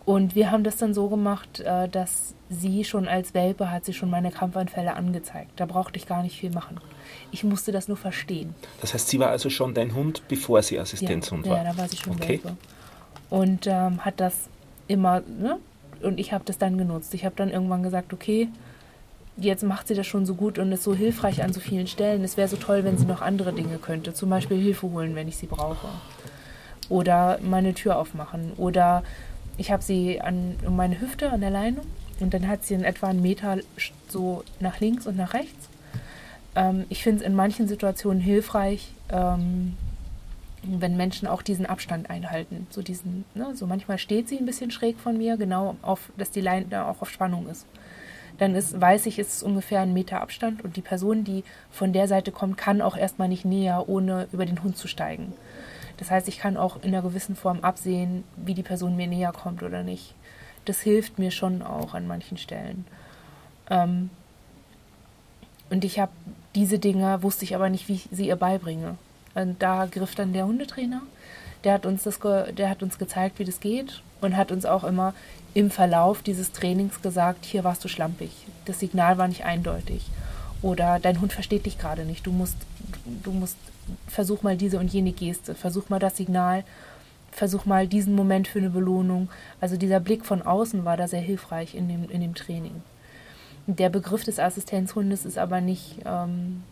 Und 0.05 0.35
wir 0.35 0.51
haben 0.51 0.65
das 0.65 0.77
dann 0.77 0.95
so 0.95 1.09
gemacht, 1.09 1.61
äh, 1.61 1.89
dass 1.89 2.35
sie 2.49 2.85
schon 2.85 3.07
als 3.07 3.35
Welpe 3.35 3.71
hat 3.71 3.85
sie 3.85 3.93
schon 3.93 4.11
meine 4.11 4.31
Krampfanfälle 4.31 4.97
angezeigt. 4.97 5.53
Da 5.57 5.67
brauchte 5.67 5.99
ich 5.99 6.07
gar 6.07 6.23
nicht 6.23 6.39
viel 6.39 6.51
machen. 6.51 6.81
Ich 7.31 7.45
musste 7.45 7.71
das 7.71 7.87
nur 7.87 7.97
verstehen. 7.97 8.55
Das 8.81 8.93
heißt, 8.93 9.09
sie 9.09 9.21
war 9.21 9.29
also 9.29 9.51
schon 9.51 9.75
dein 9.75 9.95
Hund, 9.95 10.23
bevor 10.27 10.63
sie 10.63 10.79
Assistenzhund 10.79 11.47
ja, 11.47 11.53
war? 11.53 11.59
Ja, 11.59 11.73
da 11.73 11.79
war 11.79 11.89
sie 11.89 11.97
schon 11.97 12.15
okay. 12.15 12.41
Welpe. 12.43 12.57
Und 13.29 13.67
ähm, 13.67 14.05
hat 14.05 14.19
das 14.19 14.49
immer, 14.89 15.21
ne? 15.21 15.59
Und 16.03 16.19
ich 16.19 16.33
habe 16.33 16.45
das 16.45 16.59
dann 16.59 16.79
genutzt. 16.79 17.13
Ich 17.15 17.25
habe 17.25 17.37
dann 17.37 17.51
irgendwann 17.51 17.83
gesagt, 17.83 18.13
okay, 18.13 18.49
jetzt 19.41 19.63
macht 19.63 19.89
sie 19.89 19.95
das 19.95 20.07
schon 20.07 20.27
so 20.27 20.35
gut 20.35 20.59
und 20.59 20.71
ist 20.73 20.85
so 20.85 20.95
hilfreich 20.95 21.43
an 21.43 21.53
so 21.53 21.61
vielen 21.61 21.87
Stellen. 21.87 22.23
Es 22.25 22.37
wäre 22.37 22.49
so 22.49 22.57
toll, 22.57 22.85
wenn 22.85 22.99
sie 22.99 23.07
noch 23.07 23.23
andere 23.23 23.53
Dinge 23.53 23.79
könnte. 23.79 24.15
Zum 24.15 24.31
Beispiel 24.31 24.59
Hilfe 24.59 24.91
holen, 24.91 25.15
wenn 25.15 25.29
ich 25.29 25.37
sie 25.37 25.47
brauche. 25.47 25.89
Oder 26.89 27.39
meine 27.43 27.75
Tür 27.75 27.99
aufmachen. 27.99 28.53
Oder 28.57 29.03
ich 29.57 29.71
habe 29.71 29.83
sie 29.83 30.21
an 30.21 30.57
um 30.67 30.77
meine 30.77 31.01
Hüfte 31.01 31.31
an 31.31 31.41
der 31.41 31.51
Leine 31.51 31.81
und 32.21 32.35
dann 32.35 32.49
hat 32.49 32.65
sie 32.65 32.75
in 32.75 32.85
etwa 32.85 33.09
einen 33.09 33.23
Meter 33.23 33.59
so 34.09 34.45
nach 34.61 34.81
links 34.81 35.07
und 35.07 35.17
nach 35.17 35.35
rechts. 35.35 35.69
ähm, 36.57 36.85
ich 36.89 37.03
finde 37.03 37.21
es 37.21 37.27
in 37.27 37.35
manchen 37.35 37.69
Situationen 37.69 38.21
hilfreich, 38.21 38.93
ähm, 39.11 39.77
wenn 40.63 40.97
Menschen 40.97 41.27
auch 41.27 41.43
diesen 41.43 41.67
Abstand 41.67 42.11
einhalten. 42.11 42.67
So 42.71 42.83
diesen, 42.83 43.25
ne, 43.35 43.55
so 43.55 43.67
manchmal 43.67 43.99
steht 43.99 44.29
sie 44.29 44.39
ein 44.39 44.47
bisschen 44.47 44.71
schräg 44.71 44.99
von 44.99 45.17
mir, 45.17 45.37
genau 45.37 45.77
auf, 45.83 46.11
dass 46.17 46.31
die 46.31 46.41
Leine 46.41 46.87
auch 46.87 47.01
auf 47.01 47.11
Spannung 47.11 47.49
ist. 47.49 47.67
Dann 48.41 48.55
ist, 48.55 48.81
weiß 48.81 49.05
ich, 49.05 49.19
es 49.19 49.35
ist 49.35 49.43
ungefähr 49.43 49.81
ein 49.81 49.93
Meter 49.93 50.23
Abstand 50.23 50.65
und 50.65 50.77
die 50.77 50.81
Person, 50.81 51.25
die 51.25 51.45
von 51.71 51.93
der 51.93 52.09
Seite 52.09 52.33
kommt, 52.33 52.57
kann 52.57 52.81
auch 52.81 52.97
erstmal 52.97 53.29
nicht 53.29 53.45
näher, 53.45 53.85
ohne 53.87 54.29
über 54.33 54.47
den 54.47 54.63
Hund 54.63 54.79
zu 54.79 54.89
steigen. 54.89 55.35
Das 55.99 56.11
heißt, 56.11 56.27
ich 56.27 56.39
kann 56.39 56.57
auch 56.57 56.77
in 56.77 56.95
einer 56.95 57.03
gewissen 57.03 57.37
Form 57.37 57.61
absehen, 57.61 58.25
wie 58.37 58.55
die 58.55 58.63
Person 58.63 58.97
mir 58.97 59.07
näher 59.07 59.33
kommt 59.33 59.63
oder 59.63 59.83
nicht. 59.83 60.15
Das 60.65 60.81
hilft 60.81 61.19
mir 61.19 61.31
schon 61.31 61.61
auch 61.61 61.93
an 61.93 62.07
manchen 62.07 62.39
Stellen. 62.39 62.87
Ähm, 63.69 64.09
und 65.69 65.85
ich 65.85 66.01
habe 66.01 66.13
diese 66.55 66.79
Dinge, 66.79 67.23
wusste 67.23 67.45
ich 67.45 67.55
aber 67.55 67.69
nicht, 67.69 67.89
wie 67.89 67.97
ich 67.97 68.09
sie 68.11 68.29
ihr 68.29 68.37
beibringe. 68.37 68.97
Und 69.35 69.63
da 69.63 69.85
griff 69.85 70.15
dann 70.15 70.33
der 70.33 70.47
Hundetrainer. 70.47 71.03
Der 71.65 71.75
hat 71.75 71.85
uns 71.85 72.05
das, 72.05 72.19
der 72.19 72.71
hat 72.71 72.83
uns 72.83 72.97
gezeigt, 72.97 73.39
wie 73.39 73.45
das 73.45 73.61
geht 73.61 74.03
und 74.23 74.39
hat 74.39 74.51
uns 74.51 74.65
auch 74.65 74.85
immer 74.85 75.13
im 75.55 75.71
Verlauf 75.71 76.23
dieses 76.23 76.53
Trainings 76.53 77.03
gesagt, 77.03 77.45
hier 77.45 77.65
warst 77.65 77.85
du 77.85 77.89
schlampig. 77.89 78.31
Das 78.65 78.81
Signal 78.81 79.19
war 79.19 79.29
nicht 79.29 79.45
eindeutig. 79.45 80.07
Oder 80.63 80.99
dein 81.01 81.21
Hund 81.21 81.33
versteht 81.33 81.67
dich 81.67 81.79
gerade 81.79 82.05
nicht. 82.05 82.27
Du 82.27 82.33
musst, 82.33 82.57
du 83.23 83.33
musst, 83.33 83.57
versuch 84.07 84.43
mal 84.43 84.57
diese 84.57 84.79
und 84.79 84.93
jene 84.93 85.13
Geste, 85.13 85.55
versuch 85.55 85.89
mal 85.89 85.99
das 85.99 86.17
Signal, 86.17 86.65
versuch 87.33 87.65
mal 87.65 87.87
diesen 87.87 88.15
Moment 88.15 88.47
für 88.47 88.59
eine 88.59 88.71
Belohnung. 88.71 89.29
Also 89.61 89.77
dieser 89.77 90.01
Blick 90.01 90.25
von 90.27 90.43
außen 90.43 90.85
war 90.85 90.97
da 90.97 91.09
sehr 91.09 91.21
hilfreich 91.21 91.75
in 91.75 91.89
dem, 91.89 92.09
in 92.11 92.21
dem 92.21 92.35
Training. 92.35 92.83
Der 93.67 93.89
Begriff 93.89 94.25
des 94.25 94.39
Assistenzhundes 94.39 95.25
ist 95.25 95.39
aber 95.39 95.61
nicht 95.61 95.97
ähm, 96.05 96.63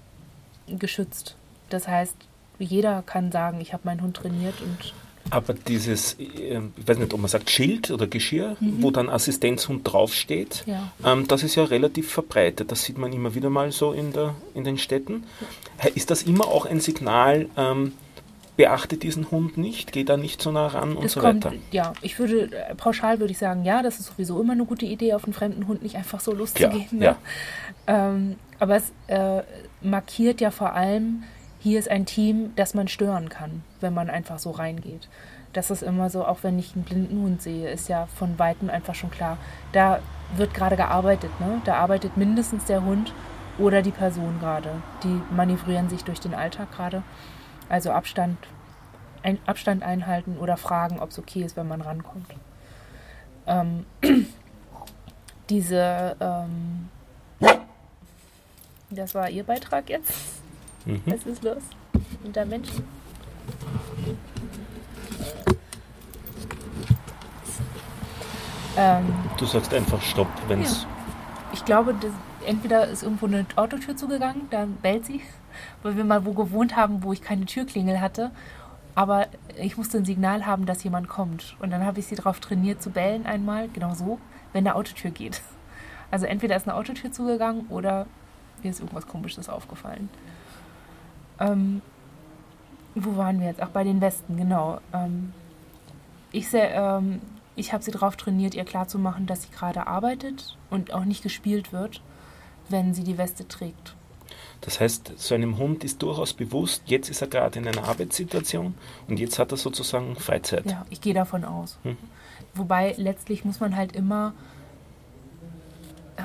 geschützt. 0.66 1.36
Das 1.70 1.88
heißt, 1.88 2.16
jeder 2.58 3.02
kann 3.02 3.32
sagen, 3.32 3.60
ich 3.60 3.72
habe 3.72 3.82
meinen 3.86 4.02
Hund 4.02 4.16
trainiert 4.16 4.60
und. 4.60 4.94
Aber 5.30 5.54
dieses, 5.54 6.16
ähm, 6.18 6.72
ich 6.76 6.88
weiß 6.88 6.98
nicht, 6.98 7.12
ob 7.12 7.20
man 7.20 7.28
sagt 7.28 7.50
Schild 7.50 7.90
oder 7.90 8.06
Geschirr, 8.06 8.56
mhm. 8.60 8.82
wo 8.82 8.90
dann 8.90 9.08
Assistenzhund 9.08 9.90
draufsteht, 9.90 10.64
ja. 10.66 10.92
ähm, 11.04 11.28
das 11.28 11.42
ist 11.42 11.54
ja 11.54 11.64
relativ 11.64 12.10
verbreitet. 12.10 12.72
Das 12.72 12.84
sieht 12.84 12.98
man 12.98 13.12
immer 13.12 13.34
wieder 13.34 13.50
mal 13.50 13.72
so 13.72 13.92
in, 13.92 14.12
der, 14.12 14.34
in 14.54 14.64
den 14.64 14.78
Städten. 14.78 15.24
Ist 15.94 16.10
das 16.10 16.22
immer 16.22 16.46
auch 16.46 16.66
ein 16.66 16.80
Signal, 16.80 17.48
ähm, 17.56 17.92
beachte 18.58 18.96
diesen 18.96 19.30
Hund 19.30 19.56
nicht, 19.56 19.92
geh 19.92 20.02
da 20.02 20.16
nicht 20.16 20.42
so 20.42 20.50
nah 20.50 20.66
ran 20.66 20.96
und 20.96 21.04
das 21.04 21.12
so 21.12 21.20
kommt, 21.20 21.44
weiter. 21.44 21.56
Ja, 21.70 21.92
ich 22.02 22.18
würde, 22.18 22.50
äh, 22.52 22.74
pauschal 22.74 23.20
würde 23.20 23.30
ich 23.30 23.38
sagen, 23.38 23.64
ja, 23.64 23.82
das 23.82 24.00
ist 24.00 24.06
sowieso 24.06 24.40
immer 24.40 24.54
eine 24.54 24.64
gute 24.64 24.84
Idee, 24.84 25.14
auf 25.14 25.24
einen 25.24 25.32
fremden 25.32 25.68
Hund 25.68 25.82
nicht 25.82 25.94
einfach 25.94 26.18
so 26.18 26.32
loszugehen. 26.32 26.88
Ja, 26.90 26.98
ne? 26.98 27.04
ja. 27.04 27.16
Ähm, 27.86 28.36
aber 28.58 28.76
es 28.76 28.92
äh, 29.06 29.42
markiert 29.80 30.40
ja 30.40 30.50
vor 30.50 30.72
allem, 30.72 31.22
hier 31.60 31.78
ist 31.78 31.90
ein 31.90 32.06
Team, 32.06 32.52
das 32.56 32.74
man 32.74 32.88
stören 32.88 33.28
kann, 33.28 33.62
wenn 33.80 33.94
man 33.94 34.10
einfach 34.10 34.38
so 34.38 34.50
reingeht. 34.50 35.08
Das 35.52 35.70
ist 35.70 35.82
immer 35.82 36.10
so, 36.10 36.24
auch 36.24 36.38
wenn 36.42 36.58
ich 36.58 36.74
einen 36.74 36.84
blinden 36.84 37.22
Hund 37.22 37.42
sehe, 37.42 37.70
ist 37.70 37.88
ja 37.88 38.06
von 38.06 38.38
Weitem 38.38 38.70
einfach 38.70 38.94
schon 38.94 39.10
klar. 39.10 39.38
Da 39.72 40.00
wird 40.36 40.54
gerade 40.54 40.76
gearbeitet, 40.76 41.30
ne? 41.40 41.60
Da 41.64 41.76
arbeitet 41.76 42.16
mindestens 42.16 42.66
der 42.66 42.84
Hund 42.84 43.12
oder 43.58 43.82
die 43.82 43.90
Person 43.90 44.38
gerade. 44.40 44.70
Die 45.02 45.20
manövrieren 45.34 45.88
sich 45.88 46.04
durch 46.04 46.20
den 46.20 46.34
Alltag 46.34 46.70
gerade. 46.70 47.02
Also 47.68 47.90
Abstand, 47.90 48.38
ein, 49.22 49.38
Abstand 49.46 49.82
einhalten 49.82 50.36
oder 50.38 50.56
fragen, 50.56 51.00
ob 51.00 51.10
es 51.10 51.18
okay 51.18 51.42
ist, 51.42 51.56
wenn 51.56 51.66
man 51.66 51.80
rankommt. 51.80 52.34
Ähm, 53.46 53.86
diese, 55.50 56.14
ähm, 56.20 56.88
das 58.90 59.14
war 59.14 59.28
Ihr 59.28 59.44
Beitrag 59.44 59.88
jetzt. 59.88 60.37
Mhm. 60.86 61.02
Was 61.06 61.26
ist 61.26 61.42
los? 61.42 61.62
Unter 62.24 62.44
Menschen? 62.44 62.84
Ähm, 68.76 69.06
du 69.36 69.44
sagst 69.44 69.74
einfach 69.74 70.00
Stopp, 70.00 70.28
wenn 70.46 70.62
es. 70.62 70.82
Ja. 70.82 70.88
Ich 71.52 71.64
glaube, 71.64 71.94
das, 72.00 72.12
entweder 72.46 72.86
ist 72.86 73.02
irgendwo 73.02 73.26
eine 73.26 73.44
Autotür 73.56 73.96
zugegangen, 73.96 74.42
dann 74.50 74.76
bellt 74.76 75.06
sie, 75.06 75.20
weil 75.82 75.96
wir 75.96 76.04
mal 76.04 76.24
wo 76.24 76.32
gewohnt 76.32 76.76
haben, 76.76 77.02
wo 77.02 77.12
ich 77.12 77.20
keine 77.20 77.44
Türklingel 77.46 78.00
hatte. 78.00 78.30
Aber 78.94 79.26
ich 79.56 79.76
musste 79.76 79.98
ein 79.98 80.04
Signal 80.04 80.46
haben, 80.46 80.66
dass 80.66 80.84
jemand 80.84 81.08
kommt. 81.08 81.56
Und 81.60 81.70
dann 81.70 81.84
habe 81.84 82.00
ich 82.00 82.06
sie 82.06 82.14
darauf 82.14 82.40
trainiert 82.40 82.82
zu 82.82 82.90
bellen 82.90 83.26
einmal, 83.26 83.68
genau 83.68 83.94
so, 83.94 84.18
wenn 84.52 84.66
eine 84.66 84.74
Autotür 84.74 85.10
geht. 85.10 85.40
Also 86.10 86.26
entweder 86.26 86.56
ist 86.56 86.68
eine 86.68 86.76
Autotür 86.76 87.12
zugegangen 87.12 87.66
oder 87.68 88.06
mir 88.62 88.70
ist 88.70 88.80
irgendwas 88.80 89.06
Komisches 89.06 89.48
aufgefallen. 89.48 90.08
Ähm, 91.40 91.82
wo 92.94 93.16
waren 93.16 93.40
wir 93.40 93.48
jetzt? 93.48 93.60
Ach, 93.62 93.68
bei 93.68 93.84
den 93.84 94.00
Westen, 94.00 94.36
genau. 94.36 94.80
Ähm, 94.92 95.32
ich 96.32 96.48
ähm, 96.52 97.20
ich 97.58 97.72
habe 97.72 97.82
sie 97.82 97.90
darauf 97.90 98.16
trainiert, 98.16 98.54
ihr 98.54 98.64
klarzumachen, 98.64 99.26
dass 99.26 99.42
sie 99.42 99.50
gerade 99.50 99.86
arbeitet 99.86 100.56
und 100.70 100.92
auch 100.94 101.04
nicht 101.04 101.22
gespielt 101.22 101.72
wird, 101.72 102.00
wenn 102.68 102.94
sie 102.94 103.02
die 103.02 103.18
Weste 103.18 103.48
trägt. 103.48 103.96
Das 104.60 104.80
heißt, 104.80 105.12
so 105.16 105.34
einem 105.34 105.58
Hund 105.58 105.84
ist 105.84 106.02
durchaus 106.02 106.32
bewusst, 106.32 106.82
jetzt 106.86 107.10
ist 107.10 107.20
er 107.20 107.28
gerade 107.28 107.58
in 107.58 107.66
einer 107.66 107.84
Arbeitssituation 107.84 108.74
und 109.08 109.18
jetzt 109.18 109.38
hat 109.38 109.52
er 109.52 109.56
sozusagen 109.56 110.16
Freizeit. 110.16 110.66
Ja, 110.66 110.84
ich 110.90 111.00
gehe 111.00 111.14
davon 111.14 111.44
aus. 111.44 111.78
Mhm. 111.84 111.96
Wobei 112.54 112.94
letztlich 112.96 113.44
muss 113.44 113.60
man 113.60 113.76
halt 113.76 113.94
immer 113.94 114.34
äh, 116.16 116.22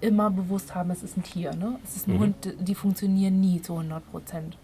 immer 0.00 0.30
bewusst 0.30 0.74
haben, 0.74 0.90
es 0.90 1.02
ist 1.02 1.16
ein 1.16 1.22
Tier. 1.22 1.54
Ne? 1.54 1.78
Es 1.84 1.96
ist 1.96 2.08
ein 2.08 2.14
mhm. 2.14 2.20
Hund, 2.20 2.54
die 2.58 2.74
funktionieren 2.74 3.40
nie 3.40 3.60
zu 3.62 3.74
100 3.74 4.10
Prozent. 4.10 4.56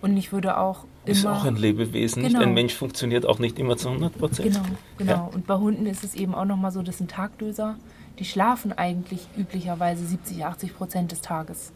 Und 0.00 0.16
ich 0.16 0.32
würde 0.32 0.58
auch 0.58 0.84
immer... 1.04 1.12
Ist 1.12 1.26
auch 1.26 1.44
ein 1.44 1.56
Lebewesen, 1.56 2.24
genau. 2.24 2.40
Ein 2.40 2.54
Mensch 2.54 2.74
funktioniert 2.74 3.24
auch 3.24 3.38
nicht 3.38 3.58
immer 3.58 3.76
zu 3.76 3.88
100 3.88 4.18
Prozent. 4.18 4.54
Genau, 4.54 4.66
genau. 4.98 5.12
Ja. 5.12 5.30
Und 5.32 5.46
bei 5.46 5.54
Hunden 5.54 5.86
ist 5.86 6.02
es 6.02 6.14
eben 6.14 6.34
auch 6.34 6.44
nochmal 6.44 6.72
so, 6.72 6.82
das 6.82 6.98
sind 6.98 7.10
Tagdöser. 7.10 7.76
Die 8.18 8.24
schlafen 8.24 8.72
eigentlich 8.72 9.26
üblicherweise 9.36 10.04
70, 10.04 10.44
80 10.44 10.76
Prozent 10.76 11.12
des 11.12 11.20
Tages. 11.20 11.72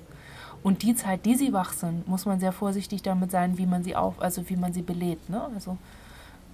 Und 0.62 0.82
die 0.82 0.96
Zeit, 0.96 1.24
die 1.24 1.36
sie 1.36 1.52
wach 1.52 1.72
sind, 1.72 2.08
muss 2.08 2.26
man 2.26 2.40
sehr 2.40 2.52
vorsichtig 2.52 3.02
damit 3.02 3.30
sein, 3.30 3.58
wie 3.58 3.66
man 3.66 3.84
sie 3.84 3.94
auf, 3.94 4.20
also 4.20 4.48
wie 4.50 4.56
man 4.56 4.72
sie 4.72 4.82
belebt. 4.82 5.30
Ne? 5.30 5.42
Also 5.54 5.78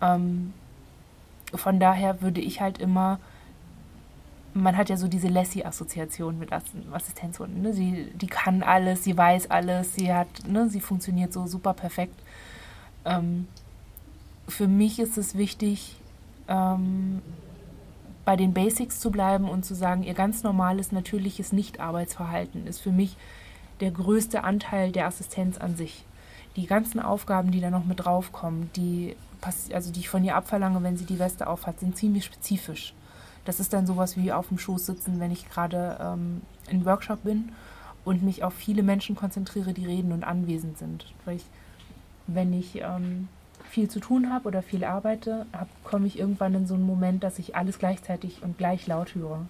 ähm, 0.03 0.53
von 1.55 1.81
daher 1.81 2.21
würde 2.21 2.41
ich 2.41 2.61
halt 2.61 2.79
immer 2.79 3.19
man 4.55 4.77
hat 4.77 4.91
ja 4.91 4.97
so 4.97 5.09
diese 5.09 5.29
Lassie-Assoziation 5.29 6.39
mit 6.39 6.51
Assistenzhunden. 6.53 7.63
Ne? 7.63 7.73
Sie, 7.73 8.13
die 8.15 8.27
kann 8.27 8.63
alles, 8.63 9.05
sie 9.05 9.17
weiß 9.17 9.51
alles, 9.51 9.95
sie 9.95 10.13
hat, 10.13 10.29
ne, 10.47 10.69
sie 10.69 10.81
funktioniert 10.81 11.33
so 11.33 11.47
super 11.47 11.73
perfekt. 11.73 12.21
Ähm, 13.05 13.49
für 14.49 14.69
mich 14.69 14.99
ist 14.99 15.17
es 15.17 15.37
wichtig, 15.37 15.97
ähm, 16.49 17.23
bei 18.25 18.37
den 18.37 18.53
Basics 18.53 19.01
zu 19.01 19.11
bleiben 19.11 19.49
und 19.49 19.65
zu 19.65 19.75
sagen, 19.75 20.03
ihr 20.03 20.15
ganz 20.15 20.43
normales, 20.43 20.93
natürliches 20.93 21.53
Nicht-Arbeitsverhalten 21.53 22.67
ist 22.67 22.81
für 22.81 22.93
mich 22.93 23.17
der 23.81 23.91
größte 23.91 24.45
Anteil 24.45 24.93
der 24.93 25.07
Assistenz 25.07 25.59
an 25.59 25.77
sich. 25.77 26.05
Die 26.57 26.67
ganzen 26.67 27.01
Aufgaben, 27.01 27.51
die 27.51 27.61
da 27.61 27.71
noch 27.71 27.85
mit 27.85 28.05
draufkommen, 28.05 28.71
die, 28.77 29.17
also 29.73 29.91
die 29.91 30.01
ich 30.01 30.09
von 30.09 30.23
ihr 30.23 30.37
abverlange, 30.37 30.83
wenn 30.83 30.97
sie 30.97 31.07
die 31.07 31.19
Weste 31.19 31.47
aufhat, 31.47 31.81
sind 31.81 31.97
ziemlich 31.97 32.25
spezifisch. 32.25 32.95
Das 33.45 33.61
ist 33.61 33.73
dann 33.73 33.87
sowas 33.87 34.17
wie 34.17 34.33
auf 34.33 34.49
dem 34.49 34.59
Schoß 34.59 34.87
sitzen, 34.87 35.21
wenn 35.21 35.33
ich 35.33 35.49
gerade 35.49 35.99
ähm, 36.01 36.43
in 36.71 36.85
Workshop 36.85 37.25
bin 37.25 37.53
und 38.05 38.23
mich 38.23 38.45
auf 38.45 38.55
viele 38.55 38.83
Menschen 38.83 39.17
konzentriere, 39.17 39.73
die 39.73 39.87
reden 39.87 40.13
und 40.13 40.25
anwesend 40.25 40.79
sind. 40.79 41.07
Weil 41.25 41.37
ich, 41.37 41.45
wenn 42.27 42.53
ich 42.53 42.81
ähm, 42.83 43.29
viel 43.69 43.89
zu 43.89 44.01
tun 44.01 44.33
habe 44.33 44.49
oder 44.49 44.63
viel 44.63 44.85
arbeite, 44.85 45.47
komme 45.85 46.07
ich 46.07 46.19
irgendwann 46.19 46.55
in 46.55 46.67
so 46.67 46.75
einen 46.75 46.87
Moment, 46.87 47.25
dass 47.25 47.39
ich 47.39 47.57
alles 47.57 47.79
gleichzeitig 47.79 48.43
und 48.43 48.59
gleich 48.59 48.87
laut 48.87 49.15
höre. 49.15 49.47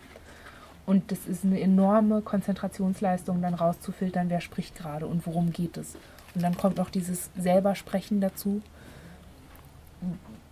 Und 0.85 1.13
das 1.13 1.27
ist 1.27 1.45
eine 1.45 1.61
enorme 1.61 2.23
Konzentrationsleistung, 2.23 3.41
dann 3.41 3.55
rauszufiltern, 3.55 4.31
wer 4.31 4.41
spricht 4.41 4.77
gerade 4.77 5.07
und 5.07 5.27
worum 5.27 5.53
geht 5.53 5.77
es. 5.77 5.97
Und 6.35 6.43
dann 6.43 6.57
kommt 6.57 6.77
noch 6.77 6.91
dieses 6.91 7.31
selber 7.37 7.75
Sprechen 7.75 8.21
dazu, 8.21 8.63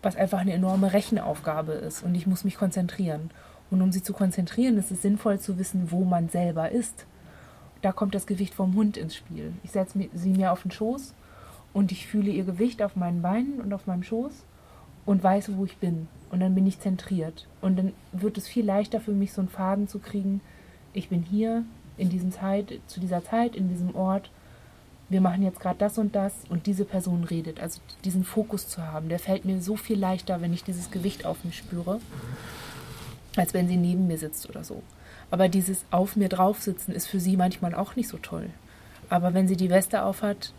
was 0.02 0.16
einfach 0.16 0.38
eine 0.38 0.52
enorme 0.52 0.92
Rechenaufgabe 0.92 1.72
ist 1.72 2.02
und 2.02 2.14
ich 2.14 2.26
muss 2.26 2.44
mich 2.44 2.56
konzentrieren. 2.56 3.30
Und 3.70 3.82
um 3.82 3.92
sie 3.92 4.02
zu 4.02 4.12
konzentrieren, 4.12 4.78
ist 4.78 4.90
es 4.90 5.02
sinnvoll 5.02 5.38
zu 5.38 5.58
wissen, 5.58 5.90
wo 5.90 6.04
man 6.04 6.28
selber 6.28 6.70
ist. 6.70 7.06
Da 7.82 7.92
kommt 7.92 8.14
das 8.14 8.26
Gewicht 8.26 8.54
vom 8.54 8.74
Hund 8.74 8.96
ins 8.96 9.14
Spiel. 9.14 9.52
Ich 9.62 9.70
setze 9.70 9.98
sie 10.12 10.30
mir 10.30 10.52
auf 10.52 10.62
den 10.62 10.70
Schoß 10.70 11.14
und 11.72 11.92
ich 11.92 12.06
fühle 12.06 12.30
ihr 12.30 12.44
Gewicht 12.44 12.82
auf 12.82 12.96
meinen 12.96 13.22
Beinen 13.22 13.60
und 13.60 13.72
auf 13.72 13.86
meinem 13.86 14.02
Schoß 14.02 14.44
und 15.06 15.22
weiß, 15.22 15.56
wo 15.56 15.64
ich 15.64 15.78
bin. 15.78 16.08
Und 16.30 16.40
dann 16.40 16.54
bin 16.54 16.66
ich 16.66 16.80
zentriert. 16.80 17.46
Und 17.60 17.78
dann 17.78 17.92
wird 18.12 18.38
es 18.38 18.48
viel 18.48 18.64
leichter 18.64 19.00
für 19.00 19.12
mich, 19.12 19.32
so 19.32 19.40
einen 19.40 19.48
Faden 19.48 19.88
zu 19.88 19.98
kriegen. 19.98 20.40
Ich 20.92 21.08
bin 21.08 21.22
hier 21.22 21.64
in 21.96 22.08
diesem 22.08 22.32
Zeit, 22.32 22.80
zu 22.86 23.00
dieser 23.00 23.24
Zeit, 23.24 23.56
in 23.56 23.68
diesem 23.68 23.94
Ort 23.94 24.30
wir 25.10 25.20
machen 25.20 25.42
jetzt 25.42 25.60
gerade 25.60 25.78
das 25.78 25.98
und 25.98 26.14
das 26.14 26.32
und 26.48 26.66
diese 26.66 26.84
Person 26.84 27.24
redet. 27.24 27.60
Also 27.60 27.80
diesen 28.04 28.24
Fokus 28.24 28.68
zu 28.68 28.86
haben, 28.86 29.08
der 29.08 29.18
fällt 29.18 29.44
mir 29.44 29.60
so 29.60 29.76
viel 29.76 29.98
leichter, 29.98 30.40
wenn 30.40 30.54
ich 30.54 30.64
dieses 30.64 30.90
Gewicht 30.90 31.26
auf 31.26 31.44
mich 31.44 31.58
spüre, 31.58 32.00
als 33.36 33.52
wenn 33.52 33.68
sie 33.68 33.76
neben 33.76 34.06
mir 34.06 34.18
sitzt 34.18 34.48
oder 34.48 34.64
so. 34.64 34.82
Aber 35.30 35.48
dieses 35.48 35.84
auf 35.90 36.16
mir 36.16 36.28
drauf 36.28 36.62
sitzen 36.62 36.92
ist 36.92 37.08
für 37.08 37.20
sie 37.20 37.36
manchmal 37.36 37.74
auch 37.74 37.96
nicht 37.96 38.08
so 38.08 38.18
toll. 38.18 38.50
Aber 39.08 39.34
wenn 39.34 39.48
sie 39.48 39.56
die 39.56 39.70
Weste 39.70 40.04
aufhat, 40.04 40.52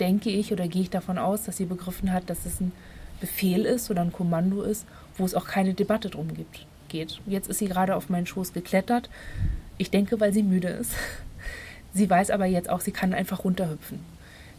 denke 0.00 0.30
ich 0.30 0.52
oder 0.52 0.68
gehe 0.68 0.82
ich 0.82 0.90
davon 0.90 1.18
aus, 1.18 1.44
dass 1.44 1.58
sie 1.58 1.66
begriffen 1.66 2.12
hat, 2.12 2.30
dass 2.30 2.46
es 2.46 2.60
ein 2.60 2.72
Befehl 3.20 3.66
ist 3.66 3.90
oder 3.90 4.00
ein 4.00 4.12
Kommando 4.12 4.62
ist, 4.62 4.86
wo 5.18 5.24
es 5.24 5.34
auch 5.34 5.46
keine 5.46 5.74
Debatte 5.74 6.08
drum 6.08 6.32
gibt, 6.32 6.66
geht. 6.88 7.20
Jetzt 7.26 7.48
ist 7.50 7.58
sie 7.58 7.68
gerade 7.68 7.94
auf 7.94 8.08
meinen 8.08 8.26
Schoß 8.26 8.54
geklettert. 8.54 9.10
Ich 9.76 9.90
denke, 9.90 10.18
weil 10.18 10.32
sie 10.32 10.42
müde 10.42 10.68
ist. 10.68 10.92
Sie 11.98 12.08
weiß 12.08 12.30
aber 12.30 12.46
jetzt 12.46 12.70
auch, 12.70 12.78
sie 12.80 12.92
kann 12.92 13.12
einfach 13.12 13.42
runterhüpfen. 13.42 13.98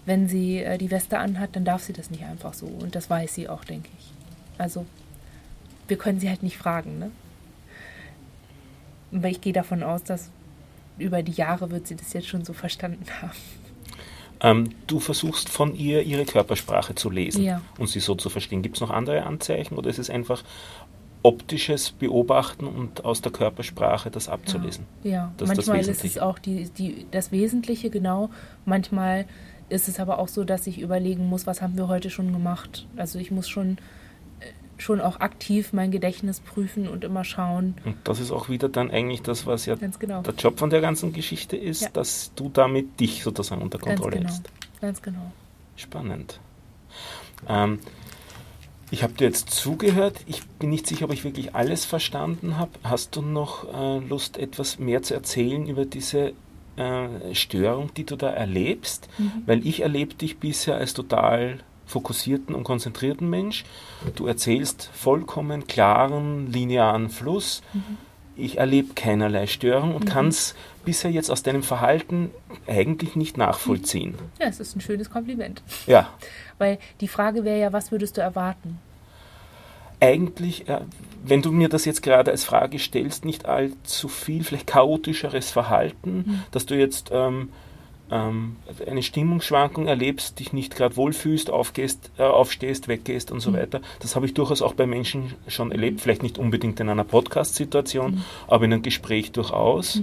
Wenn 0.06 0.28
sie 0.28 0.58
äh, 0.58 0.78
die 0.78 0.92
Weste 0.92 1.18
anhat, 1.20 1.56
dann 1.56 1.64
darf 1.64 1.82
sie 1.84 1.94
das 1.94 2.12
nicht 2.12 2.24
einfach 2.26 2.54
so. 2.54 2.66
Und 2.66 2.96
das 2.96 3.10
weiß 3.10 3.34
sie 3.34 3.48
auch, 3.48 3.64
denke 3.64 3.88
ich. 3.98 4.12
Also, 4.58 4.86
wir 5.88 5.98
können 5.98 6.20
sie 6.20 6.28
halt 6.28 6.44
nicht 6.44 6.58
fragen, 6.58 7.00
ne? 7.00 7.12
Aber 9.14 9.30
ich 9.30 9.40
gehe 9.40 9.54
davon 9.54 9.84
aus, 9.84 10.04
dass 10.04 10.30
über 10.98 11.24
die 11.24 11.32
Jahre 11.32 11.72
wird 11.72 11.88
sie 11.88 11.96
das 11.96 12.12
jetzt 12.12 12.28
schon 12.28 12.44
so 12.44 12.52
verstanden 12.52 13.06
haben. 13.22 13.32
Ähm, 14.42 14.70
du 14.88 15.00
versuchst 15.00 15.48
von 15.48 15.76
ihr 15.76 16.02
ihre 16.04 16.26
Körpersprache 16.26 16.94
zu 16.96 17.10
lesen 17.10 17.44
Ja. 17.46 17.62
und 17.78 17.88
sie 17.88 18.02
so 18.02 18.16
zu 18.16 18.30
verstehen. 18.30 18.62
Gibt 18.62 18.76
es 18.76 18.82
noch 18.82 18.90
andere 18.90 19.24
Anzeichen 19.24 19.76
oder 19.78 19.90
ist 19.90 19.98
es 20.00 20.10
einfach 20.10 20.44
optisches 21.22 21.92
Beobachten 21.92 22.66
und 22.68 23.04
aus 23.06 23.22
der 23.22 23.32
Körpersprache 23.32 24.10
das 24.12 24.30
abzulesen? 24.30 24.86
Ja, 25.04 25.32
Das 25.38 25.50
ist 25.50 25.58
das 25.58 25.68
manchmal 25.68 25.80
ist, 25.82 25.88
es 25.88 25.94
Wesentliche. 26.04 26.26
auch 26.26 26.40
die, 26.40 26.70
die, 26.70 27.06
das 27.12 27.32
Wesentliche, 27.32 27.90
genau. 27.90 28.30
Manchmal 28.66 29.26
ist 29.70 29.88
es 29.88 30.00
aber 30.00 30.18
auch 30.20 30.28
so, 30.28 30.44
dass 30.44 30.66
ich 30.68 30.80
überlegen 30.80 31.28
muss, 31.28 31.46
was 31.46 31.62
haben 31.62 31.78
wir 31.78 31.88
heute 31.88 32.10
schon 32.10 32.32
gemacht. 32.32 32.88
Also 32.96 33.20
ich 33.20 33.32
muss 33.32 33.48
schon, 33.50 33.78
äh, 34.40 34.46
schon 34.78 35.02
auch 35.02 35.20
aktiv 35.20 35.74
mein 35.74 35.92
Gedächtnis 35.92 36.40
prüfen 36.40 36.88
und 36.88 37.04
immer 37.04 37.24
schauen. 37.24 37.76
Und 37.86 37.96
das 38.06 38.20
ist 38.20 38.32
auch 38.32 38.50
wieder 38.50 38.70
dann 38.70 38.90
eigentlich 38.90 39.22
das, 39.22 39.46
was 39.46 39.66
ja 39.66 39.76
Ganz 39.76 40.00
genau. 40.00 40.22
der 40.22 40.34
Job 40.36 40.58
von 40.58 40.70
der 40.70 40.82
ganzen 40.82 41.12
Geschichte 41.14 41.58
ist, 41.58 41.82
Ja. 41.82 41.90
dass 41.94 42.32
du 42.36 42.50
damit 42.50 43.00
dich 43.00 43.24
sozusagen 43.24 43.62
unter 43.62 43.78
Ganz 43.78 44.00
Kontrolle 44.00 44.18
genau. 44.18 44.30
hältst. 44.30 44.50
Ganz 44.82 45.02
genau. 45.02 45.32
Spannend. 45.76 46.40
Ähm, 47.48 47.80
ich 48.92 49.04
habe 49.04 49.14
dir 49.14 49.26
jetzt 49.26 49.52
zugehört. 49.52 50.18
Ich 50.26 50.46
bin 50.48 50.70
nicht 50.70 50.88
sicher, 50.88 51.06
ob 51.06 51.14
ich 51.14 51.24
wirklich 51.24 51.56
alles 51.56 51.86
verstanden 51.86 52.58
habe. 52.58 52.72
Hast 52.84 53.16
du 53.16 53.22
noch 53.22 53.72
äh, 53.74 54.00
Lust, 54.00 54.38
etwas 54.38 54.80
mehr 54.80 55.04
zu 55.04 55.14
erzählen 55.14 55.68
über 55.68 55.86
diese 55.86 56.34
äh, 56.76 57.34
Störung, 57.34 57.94
die 57.96 58.06
du 58.06 58.16
da 58.16 58.30
erlebst? 58.30 59.08
Mhm. 59.18 59.32
Weil 59.46 59.66
ich 59.66 59.82
erlebe 59.82 60.16
dich 60.16 60.40
bisher 60.40 60.76
als 60.76 60.94
total 60.94 61.60
fokussierten 61.86 62.56
und 62.56 62.64
konzentrierten 62.64 63.30
Mensch. 63.30 63.66
Du 64.16 64.28
erzählst 64.28 64.90
vollkommen 64.94 65.68
klaren, 65.68 66.52
linearen 66.52 67.10
Fluss. 67.10 67.62
Mhm. 67.74 67.98
Ich 68.36 68.58
erlebe 68.58 68.94
keinerlei 68.94 69.48
Störung 69.48 69.96
und 69.96 70.06
kann 70.06 70.30
es 70.30 70.56
bisher 70.86 71.12
jetzt 71.12 71.30
aus 71.30 71.44
deinem 71.44 71.62
Verhalten 71.62 72.32
eigentlich 72.68 73.18
nicht 73.18 73.38
nachvollziehen. 73.38 74.16
Ja, 74.40 74.48
es 74.48 74.62
ist 74.62 74.78
ein 74.78 74.82
schönes 74.82 75.10
Kompliment. 75.10 75.62
Ja, 75.88 76.10
Weil 76.60 76.78
die 77.02 77.08
Frage 77.08 77.44
wäre 77.44 77.60
ja, 77.60 77.74
was 77.74 77.92
würdest 77.92 78.18
du 78.18 78.22
erwarten? 78.22 78.78
eigentlich, 80.00 80.68
äh, 80.68 80.82
wenn 81.24 81.42
du 81.42 81.52
mir 81.52 81.70
das 81.70 81.86
jetzt 81.86 82.02
gerade 82.02 82.32
als 82.32 82.44
Frage 82.44 82.80
stellst, 82.80 83.26
nicht 83.26 83.46
allzu 83.46 84.08
viel, 84.08 84.44
vielleicht 84.44 84.68
chaotischeres 84.68 85.52
Verhalten, 85.52 86.44
dass 86.52 86.66
du 86.66 86.76
jetzt 86.76 87.10
ähm, 87.12 87.50
ähm, 88.10 88.56
eine 88.88 89.04
Stimmungsschwankung 89.04 89.88
erlebst, 89.88 90.40
dich 90.40 90.54
nicht 90.54 90.76
gerade 90.76 90.96
wohlfühlst, 90.96 91.50
aufgehst, 91.50 92.12
äh, 92.18 92.24
aufstehst, 92.24 92.88
weggehst 92.88 93.32
und 93.32 93.42
so 93.42 93.54
weiter. 93.54 93.82
Das 94.00 94.16
habe 94.16 94.26
ich 94.26 94.34
durchaus 94.34 94.62
auch 94.62 94.74
bei 94.74 94.88
Menschen 94.88 95.34
schon 95.48 95.72
erlebt, 95.72 96.02
vielleicht 96.02 96.24
nicht 96.24 96.38
unbedingt 96.38 96.80
in 96.80 96.90
einer 96.90 97.04
Podcast-Situation, 97.04 98.24
aber 98.48 98.66
in 98.66 98.74
einem 98.74 98.82
Gespräch 98.82 99.32
durchaus. 99.32 100.02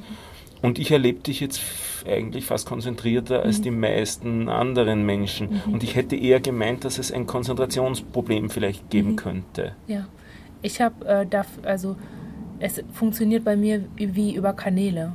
Und 0.67 0.81
ich 0.81 0.91
erlebe 0.91 1.21
dich 1.21 1.39
jetzt 1.39 1.61
eigentlich 2.05 2.45
fast 2.45 2.67
konzentrierter 2.67 3.41
als 3.43 3.61
die 3.61 3.71
meisten 3.71 4.49
anderen 4.49 5.07
Menschen. 5.07 5.63
Und 5.71 5.85
ich 5.85 5.95
hätte 5.95 6.17
eher 6.17 6.41
gemeint, 6.41 6.85
dass 6.85 6.99
es 6.99 7.13
ein 7.13 7.25
Konzentrationsproblem 7.25 8.51
vielleicht 8.51 8.91
geben 8.91 9.15
könnte. 9.15 9.77
Ja, 9.87 10.09
ich 10.63 10.81
habe 10.81 11.07
äh, 11.07 11.25
darf- 11.25 11.61
also 11.63 11.95
es 12.59 12.83
funktioniert 12.93 13.45
bei 13.45 13.55
mir 13.55 13.85
wie 13.97 14.35
über 14.35 14.55
Kanäle. 14.55 15.13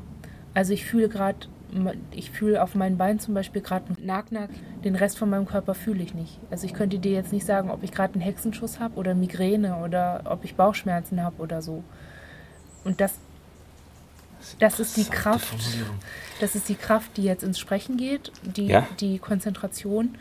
Also 0.54 0.72
ich 0.72 0.86
fühle 0.86 1.10
gerade, 1.10 1.40
ich 2.16 2.32
fühle 2.32 2.64
auf 2.64 2.74
meinen 2.74 2.98
Beinen 2.98 3.20
zum 3.20 3.34
Beispiel 3.34 3.62
gerade 3.62 3.88
einen 3.88 4.06
Nack-Nack. 4.06 4.52
Den 4.86 4.96
Rest 4.96 5.18
von 5.18 5.30
meinem 5.30 5.46
Körper 5.46 5.74
fühle 5.74 6.02
ich 6.02 6.14
nicht. 6.14 6.40
Also 6.50 6.66
ich 6.66 6.74
könnte 6.74 6.98
dir 6.98 7.12
jetzt 7.12 7.34
nicht 7.34 7.46
sagen, 7.46 7.72
ob 7.72 7.84
ich 7.84 7.92
gerade 7.92 8.14
einen 8.14 8.24
Hexenschuss 8.24 8.80
habe 8.80 8.96
oder 8.96 9.16
Migräne 9.16 9.76
oder 9.84 10.22
ob 10.30 10.46
ich 10.46 10.56
Bauchschmerzen 10.56 11.22
habe 11.22 11.42
oder 11.42 11.62
so. 11.62 11.84
Und 12.86 13.02
das, 13.02 13.20
das 14.60 14.80
ist 14.80 14.98
die 14.98 15.04
Kraft. 15.06 15.54
Das 16.40 16.56
ist 16.56 16.70
die 16.70 16.76
Kraft, 16.76 17.18
die 17.18 17.24
jetzt 17.24 17.44
ins 17.44 17.60
Sprechen 17.60 17.98
geht, 17.98 18.32
die, 18.44 18.68
Ja. 18.68 18.88
die 19.00 19.20
Konzentration. 19.20 20.16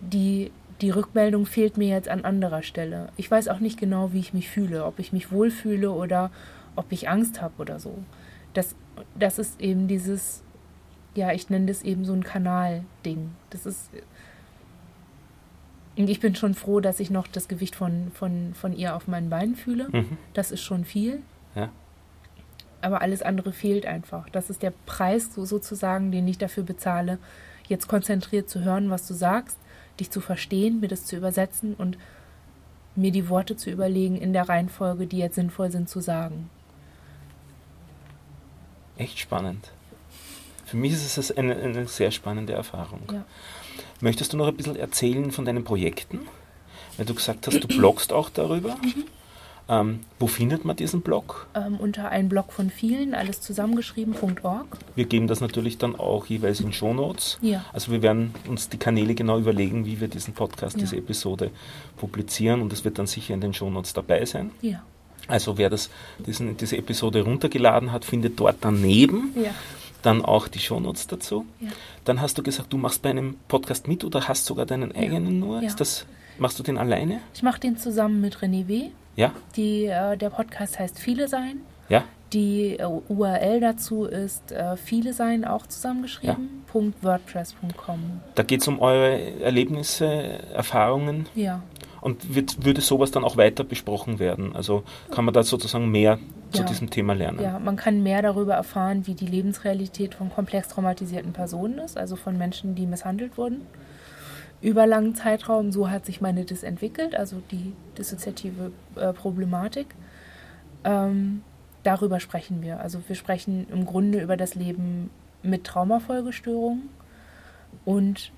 Die, 0.00 0.52
die 0.80 0.90
Rückmeldung 0.90 1.46
fehlt 1.46 1.76
mir 1.78 1.88
jetzt 1.88 2.08
an 2.08 2.24
anderer 2.24 2.62
Stelle. 2.62 3.08
Ich 3.16 3.30
weiß 3.30 3.48
auch 3.48 3.60
nicht 3.60 3.78
genau, 3.80 4.12
wie 4.12 4.20
ich 4.20 4.34
mich 4.34 4.48
fühle, 4.48 4.84
ob 4.84 4.98
ich 4.98 5.12
mich 5.12 5.32
wohlfühle 5.32 5.90
oder 5.90 6.30
ob 6.76 6.92
ich 6.92 7.08
Angst 7.08 7.40
habe 7.40 7.54
oder 7.58 7.78
so. 7.80 7.98
Das, 8.52 8.74
das 9.18 9.38
ist 9.38 9.60
eben 9.60 9.88
dieses, 9.88 10.42
ja, 11.14 11.32
ich 11.32 11.48
nenne 11.50 11.66
das 11.66 11.82
eben 11.82 12.04
so 12.04 12.12
ein 12.12 12.22
Kanal-Ding. 12.22 13.30
Das 13.50 13.66
ist. 13.66 13.90
Und 15.96 16.10
ich 16.10 16.20
bin 16.20 16.34
schon 16.34 16.54
froh, 16.54 16.80
dass 16.80 17.00
ich 17.00 17.10
noch 17.10 17.26
das 17.26 17.48
Gewicht 17.48 17.74
von, 17.74 18.10
von, 18.12 18.52
von 18.54 18.74
ihr 18.74 18.94
auf 18.94 19.08
meinen 19.08 19.30
Beinen 19.30 19.56
fühle. 19.56 19.88
Mhm. 19.90 20.18
Das 20.34 20.50
ist 20.50 20.60
schon 20.60 20.84
viel. 20.84 21.22
Ja. 21.54 21.70
Aber 22.86 23.02
alles 23.02 23.20
andere 23.20 23.50
fehlt 23.50 23.84
einfach. 23.84 24.30
Das 24.30 24.48
ist 24.48 24.62
der 24.62 24.72
Preis 24.86 25.34
so, 25.34 25.44
sozusagen, 25.44 26.12
den 26.12 26.28
ich 26.28 26.38
dafür 26.38 26.62
bezahle, 26.62 27.18
jetzt 27.66 27.88
konzentriert 27.88 28.48
zu 28.48 28.60
hören, 28.60 28.90
was 28.90 29.08
du 29.08 29.14
sagst, 29.14 29.58
dich 29.98 30.08
zu 30.12 30.20
verstehen, 30.20 30.78
mir 30.78 30.86
das 30.86 31.04
zu 31.04 31.16
übersetzen 31.16 31.74
und 31.74 31.98
mir 32.94 33.10
die 33.10 33.28
Worte 33.28 33.56
zu 33.56 33.70
überlegen 33.70 34.16
in 34.16 34.32
der 34.32 34.48
Reihenfolge, 34.48 35.08
die 35.08 35.18
jetzt 35.18 35.34
sinnvoll 35.34 35.72
sind 35.72 35.88
zu 35.88 35.98
sagen. 35.98 36.48
Echt 38.96 39.18
spannend. 39.18 39.72
Für 40.64 40.76
mich 40.76 40.92
ist 40.92 41.18
es 41.18 41.36
eine, 41.36 41.56
eine 41.56 41.88
sehr 41.88 42.12
spannende 42.12 42.52
Erfahrung. 42.52 43.02
Ja. 43.12 43.24
Möchtest 44.00 44.32
du 44.32 44.36
noch 44.36 44.46
ein 44.46 44.56
bisschen 44.56 44.76
erzählen 44.76 45.32
von 45.32 45.44
deinen 45.44 45.64
Projekten? 45.64 46.20
Weil 46.98 47.06
du 47.06 47.14
gesagt 47.14 47.48
hast, 47.48 47.58
du 47.58 47.66
bloggst 47.66 48.12
auch 48.12 48.30
darüber. 48.30 48.76
Mhm. 48.76 49.06
Ähm, 49.68 50.00
wo 50.20 50.28
findet 50.28 50.64
man 50.64 50.76
diesen 50.76 51.00
Blog? 51.00 51.48
Ähm, 51.54 51.76
unter 51.78 52.08
ein 52.10 52.28
Blog 52.28 52.52
von 52.52 52.70
vielen, 52.70 53.14
alles 53.14 53.40
zusammengeschrieben.org. 53.40 54.66
Wir 54.94 55.04
geben 55.06 55.26
das 55.26 55.40
natürlich 55.40 55.76
dann 55.78 55.96
auch 55.96 56.26
jeweils 56.26 56.60
in 56.60 56.72
Shownotes. 56.72 57.38
Ja. 57.42 57.64
Also 57.72 57.90
wir 57.90 58.00
werden 58.02 58.32
uns 58.48 58.68
die 58.68 58.76
Kanäle 58.78 59.14
genau 59.14 59.38
überlegen, 59.38 59.84
wie 59.84 60.00
wir 60.00 60.08
diesen 60.08 60.34
Podcast, 60.34 60.76
Ja. 60.76 60.82
diese 60.82 60.96
Episode 60.96 61.50
publizieren 61.96 62.62
und 62.62 62.70
das 62.72 62.84
wird 62.84 62.98
dann 62.98 63.06
sicher 63.06 63.34
in 63.34 63.40
den 63.40 63.54
Shownotes 63.54 63.92
dabei 63.92 64.24
sein. 64.24 64.50
Ja. 64.62 64.82
Also 65.28 65.58
wer 65.58 65.68
das, 65.70 65.90
diesen, 66.24 66.56
diese 66.56 66.76
Episode 66.76 67.22
runtergeladen 67.22 67.90
hat, 67.90 68.04
findet 68.04 68.38
dort 68.38 68.58
daneben 68.60 69.32
Ja. 69.34 69.50
dann 70.02 70.24
auch 70.24 70.46
die 70.46 70.60
Shownotes 70.60 71.08
dazu. 71.08 71.44
Ja. 71.60 71.70
Dann 72.04 72.20
hast 72.20 72.38
du 72.38 72.44
gesagt, 72.44 72.72
du 72.72 72.76
machst 72.78 73.02
bei 73.02 73.10
einem 73.10 73.34
Podcast 73.48 73.88
mit 73.88 74.04
oder 74.04 74.28
hast 74.28 74.44
sogar 74.46 74.66
deinen 74.66 74.92
eigenen 74.94 75.40
nur. 75.40 75.60
Ja. 75.60 75.66
Ist 75.66 75.80
das, 75.80 76.06
machst 76.38 76.58
du 76.58 76.62
den 76.62 76.78
alleine? 76.78 77.20
Ich 77.34 77.42
mache 77.42 77.60
den 77.60 77.76
zusammen 77.76 78.20
mit 78.20 78.36
René 78.38 78.68
W. 78.68 78.90
Ja? 79.16 79.32
Die, 79.56 79.86
äh, 79.86 80.16
der 80.16 80.30
Podcast 80.30 80.78
heißt 80.78 80.98
Viele 80.98 81.28
sein. 81.28 81.60
Ja? 81.88 82.04
Die 82.32 82.76
äh, 82.78 82.84
URL 82.84 83.60
dazu 83.60 84.04
ist 84.04 84.50
äh, 84.52 84.76
viele 84.76 85.12
sein, 85.12 85.44
auch 85.44 85.66
zusammengeschrieben, 85.66 86.64
.wordpress.com. 87.00 88.20
Da 88.34 88.42
geht 88.42 88.60
es 88.62 88.68
um 88.68 88.80
eure 88.80 89.40
Erlebnisse, 89.40 90.06
Erfahrungen 90.52 91.26
Ja, 91.34 91.62
und 92.00 92.34
wird, 92.34 92.64
würde 92.64 92.80
sowas 92.80 93.10
dann 93.10 93.24
auch 93.24 93.36
weiter 93.36 93.64
besprochen 93.64 94.18
werden? 94.18 94.54
Also 94.54 94.82
kann 95.10 95.24
man 95.24 95.34
da 95.34 95.42
sozusagen 95.42 95.88
mehr 95.90 96.18
zu 96.52 96.62
Ja. 96.62 96.68
diesem 96.68 96.90
Thema 96.90 97.14
lernen? 97.14 97.40
ja, 97.42 97.58
man 97.58 97.76
kann 97.76 98.02
mehr 98.02 98.22
darüber 98.22 98.54
erfahren, 98.54 99.06
wie 99.06 99.14
die 99.14 99.26
Lebensrealität 99.26 100.14
von 100.14 100.30
komplex 100.30 100.68
traumatisierten 100.68 101.32
Personen 101.32 101.78
ist, 101.78 101.96
also 101.96 102.16
von 102.16 102.36
Menschen, 102.36 102.74
die 102.74 102.86
misshandelt 102.86 103.38
wurden. 103.38 103.62
Über 104.62 104.86
langen 104.86 105.14
Zeitraum, 105.14 105.70
so 105.70 105.90
hat 105.90 106.06
sich 106.06 106.20
meine 106.20 106.44
Dis 106.44 106.62
entwickelt, 106.62 107.14
also 107.14 107.42
die 107.50 107.72
dissoziative 107.98 108.72
äh, 108.96 109.12
Problematik. 109.12 109.94
Ähm, 110.84 111.42
darüber 111.82 112.20
sprechen 112.20 112.62
wir. 112.62 112.80
Also 112.80 113.00
wir 113.06 113.16
sprechen 113.16 113.66
im 113.70 113.86
Grunde 113.86 114.20
über 114.20 114.36
das 114.36 114.54
Leben 114.54 115.10
mit 115.42 115.64
Traumafolgestörungen 115.64 116.88
und 117.84 118.32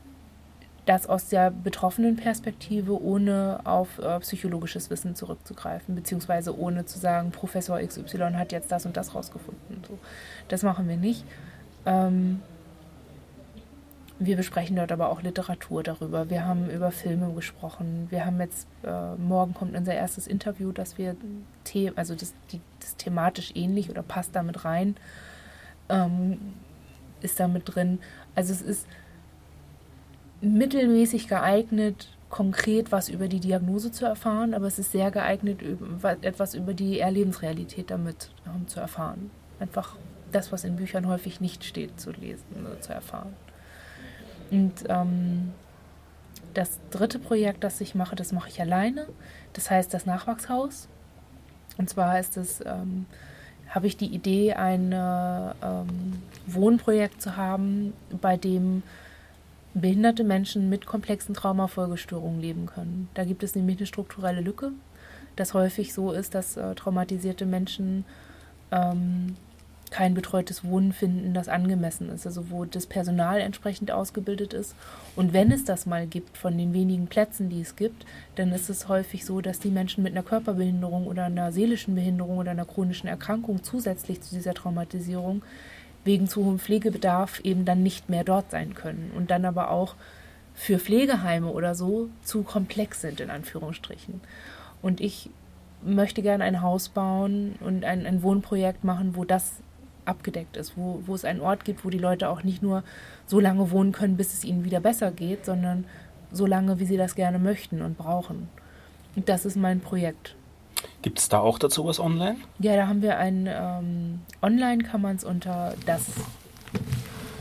das 0.89 1.07
aus 1.07 1.29
der 1.29 1.51
betroffenen 1.51 2.17
Perspektive, 2.17 3.01
ohne 3.03 3.61
auf 3.65 3.99
äh, 3.99 4.19
psychologisches 4.21 4.89
Wissen 4.89 5.15
zurückzugreifen, 5.15 5.95
beziehungsweise 5.95 6.59
ohne 6.59 6.87
zu 6.87 6.99
sagen, 6.99 7.31
Professor 7.31 7.79
XY 7.79 8.33
hat 8.35 8.53
jetzt 8.53 8.73
das 8.73 8.87
und 8.87 8.97
das 8.97 9.15
rausgefunden. 9.15 9.83
So. 9.87 9.99
Das 10.49 10.63
machen 10.63 10.89
wir 10.89 10.97
nicht. 10.97 11.25
Ähm, 11.85 12.41
wir 14.19 14.37
besprechen 14.37 14.77
dort 14.77 14.91
aber 14.91 15.11
auch 15.11 15.23
Literatur 15.23 15.83
darüber. 15.83 16.29
Wir 16.29 16.45
haben 16.45 16.69
über 16.71 16.91
Filme 16.91 17.33
gesprochen. 17.35 18.09
Wir 18.11 18.27
haben 18.27 18.41
jetzt, 18.41 18.67
äh, 18.83 19.15
morgen 19.17 19.55
kommt 19.55 19.77
unser 19.77 19.95
erstes 19.95 20.27
Interview, 20.27 20.73
das 20.73 20.99
wir, 20.99 21.17
The 21.73 21.93
also 21.95 22.15
das, 22.15 22.35
die, 22.51 22.61
das 22.81 22.97
thematisch 22.97 23.53
ähnlich 23.55 23.91
oder 23.91 24.03
passt 24.03 24.35
damit 24.35 24.65
rein. 24.65 24.97
Ähm, 25.89 26.39
ist 27.21 27.39
da 27.39 27.49
mit 27.49 27.75
drin. 27.75 28.01
Also 28.35 28.53
es 28.53 28.63
ist 28.63 28.87
mittelmäßig 30.41 31.29
geeignet, 31.29 32.09
konkret 32.31 32.93
was 32.93 33.09
über 33.09 33.29
die 33.29 33.41
Diagnose 33.41 33.91
zu 33.91 34.05
erfahren, 34.05 34.55
aber 34.55 34.67
es 34.67 34.79
ist 34.79 34.93
sehr 34.93 35.11
geeignet, 35.11 35.61
etwas 36.23 36.55
über 36.55 36.75
die 36.75 37.01
Erlebensrealität 37.01 37.91
damit 37.91 38.31
ähm, 38.47 38.67
zu 38.69 38.81
erfahren. 38.81 39.31
Einfach 39.61 39.97
das, 40.31 40.53
was 40.53 40.65
in 40.65 40.77
Büchern 40.77 41.07
häufig 41.07 41.41
nicht 41.41 41.65
steht, 41.65 41.99
zu 41.99 42.11
lesen 42.11 42.45
oder 42.61 42.81
zu 42.81 42.93
erfahren. 42.93 43.35
Und 44.51 44.85
ähm, 44.89 45.53
das 46.55 46.79
dritte 46.91 47.19
Projekt, 47.19 47.65
das 47.65 47.81
ich 47.81 47.95
mache, 47.95 48.17
das 48.17 48.33
mache 48.33 48.49
ich 48.49 48.61
alleine. 48.61 49.07
Das 49.53 49.71
heißt 49.71 49.93
das 49.93 50.07
Nachwachshaus. 50.07 50.89
Und 51.77 51.89
zwar 51.89 52.19
ist 52.19 52.37
es, 52.37 52.61
ähm, 52.65 53.07
habe 53.69 53.87
ich 53.87 53.97
die 53.97 54.13
Idee, 54.13 54.55
ein 54.55 54.93
äh, 54.93 55.51
ähm, 55.63 56.23
Wohnprojekt 56.47 57.23
zu 57.23 57.37
haben, 57.37 57.93
bei 58.21 58.37
dem 58.37 58.83
behinderte 59.75 60.25
Menschen 60.25 60.69
mit 60.69 60.87
komplexen 60.87 61.35
Traumafolgestörungen 61.35 62.41
leben 62.41 62.67
können. 62.67 63.09
Da 63.15 63.25
gibt 63.25 63.43
es 63.43 63.55
nämlich 63.55 63.79
eine 63.79 63.87
strukturelle 63.87 64.41
Lücke, 64.41 64.73
das 65.37 65.55
häufig 65.55 65.95
so 65.95 66.11
ist, 66.13 66.35
dass 66.35 66.57
äh, 66.57 66.75
traumatisierte 66.75 67.47
Menschen 67.47 68.05
ähm, 68.73 69.37
kein 69.91 70.15
betreutes 70.15 70.65
Wohnen 70.65 70.93
finden, 70.93 71.35
das 71.35 71.49
angemessen 71.49 72.09
ist, 72.11 72.27
also 72.27 72.51
wo 72.51 72.65
das 72.65 72.87
Personal 72.87 73.41
entsprechend 73.41 73.91
ausgebildet 73.91 74.53
ist. 74.53 74.75
Und 75.17 75.33
wenn 75.33 75.53
es 75.53 75.65
das 75.65 75.87
mal 75.87 76.07
gibt, 76.07 76.37
von 76.37 76.57
den 76.57 76.73
wenigen 76.73 77.07
Plätzen, 77.07 77.49
die 77.49 77.61
es 77.61 77.77
gibt, 77.77 78.07
dann 78.37 78.53
ist 78.53 78.71
es 78.71 78.89
häufig 78.89 79.25
so, 79.25 79.41
dass 79.41 79.61
die 79.61 79.71
Menschen 79.71 80.03
mit 80.03 80.13
einer 80.13 80.23
Körperbehinderung 80.23 81.07
oder 81.07 81.25
einer 81.25 81.53
seelischen 81.53 81.95
Behinderung 81.95 82.39
oder 82.39 82.51
einer 82.53 82.65
chronischen 82.65 83.09
Erkrankung 83.09 83.63
zusätzlich 83.63 84.21
zu 84.21 84.35
dieser 84.35 84.55
Traumatisierung 84.55 85.43
wegen 86.05 86.29
zu 86.29 86.45
hohem 86.45 86.59
Pflegebedarf 86.59 87.41
eben 87.41 87.65
dann 87.65 87.83
nicht 87.83 88.09
mehr 88.09 88.25
dort 88.25 88.51
sein 88.51 88.75
können 88.75 89.11
und 89.17 89.31
dann 89.31 89.45
aber 89.45 89.71
auch 89.71 89.95
für 90.55 90.79
Pflegeheime 90.79 91.49
oder 91.49 91.75
so 91.75 92.09
zu 92.23 92.43
komplex 92.43 93.01
sind, 93.01 93.21
in 93.21 93.31
Anführungsstrichen. 93.31 94.21
Und 94.83 95.01
ich 95.01 95.31
möchte 95.83 96.23
gerne 96.23 96.45
ein 96.45 96.63
Haus 96.63 96.89
bauen 96.89 97.55
und 97.61 97.85
ein, 97.85 98.07
ein 98.07 98.23
Wohnprojekt 98.23 98.85
machen, 98.85 99.17
wo 99.17 99.25
das 99.25 99.61
abgedeckt 100.09 100.57
ist, 100.57 100.77
wo, 100.77 101.03
wo 101.07 101.15
es 101.15 101.25
einen 101.25 101.41
Ort 101.41 101.65
gibt, 101.65 101.85
wo 101.85 101.91
die 101.91 101.99
Leute 101.99 102.29
auch 102.29 102.43
nicht 102.43 102.61
nur 102.63 102.83
so 103.27 103.39
lange 103.41 103.71
wohnen 103.71 103.93
können, 103.93 104.17
bis 104.17 104.35
es 104.35 104.45
ihnen 104.45 104.65
wieder 104.65 104.81
besser 104.81 105.11
geht, 105.11 105.45
sondern 105.45 105.85
so 106.33 106.47
lange, 106.47 106.81
wie 106.81 106.87
sie 106.87 106.97
das 106.97 107.15
gerne 107.15 107.39
möchten 107.39 107.83
und 107.83 107.99
brauchen. 107.99 108.49
Und 109.17 109.29
das 109.29 109.45
ist 109.45 109.57
mein 109.57 109.81
Projekt. 109.81 110.35
Gibt 111.03 111.19
es 111.19 111.29
da 111.29 111.41
auch 111.41 111.59
dazu 111.59 111.85
was 111.85 112.01
online? 112.01 112.37
Ja, 112.59 112.77
da 112.77 112.87
haben 112.87 113.03
wir 113.03 113.19
ein, 113.19 113.47
ähm, 113.51 114.21
online 114.43 114.85
kann 114.85 115.03
man 115.03 115.17
es 115.17 115.25
unter 115.25 115.75
das 115.87 116.05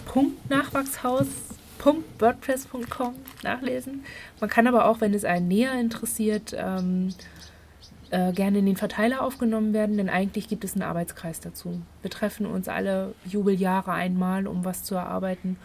Punkt 0.06 0.50
Nachwachshaus.wordpress.com 0.50 3.14
nachlesen. 3.44 4.04
Man 4.40 4.50
kann 4.50 4.66
aber 4.68 4.86
auch, 4.86 5.02
wenn 5.02 5.14
es 5.14 5.26
einen 5.26 5.48
näher 5.48 5.80
interessiert, 5.80 6.56
ähm, 6.58 7.14
äh, 8.12 8.32
gerne 8.32 8.60
in 8.60 8.66
den 8.66 8.78
Verteiler 8.78 9.22
aufgenommen 9.22 9.74
werden, 9.74 9.98
denn 9.98 10.10
eigentlich 10.10 10.48
gibt 10.48 10.64
es 10.64 10.74
einen 10.74 10.84
Arbeitskreis 10.84 11.40
dazu. 11.40 11.82
Wir 12.02 12.12
treffen 12.12 12.46
uns 12.46 12.68
alle 12.68 13.14
Jubeljahre 13.26 13.92
einmal, 13.92 14.48
um 14.48 14.66
was 14.66 14.84
zu 14.84 14.96
erarbeiten. 14.96 15.58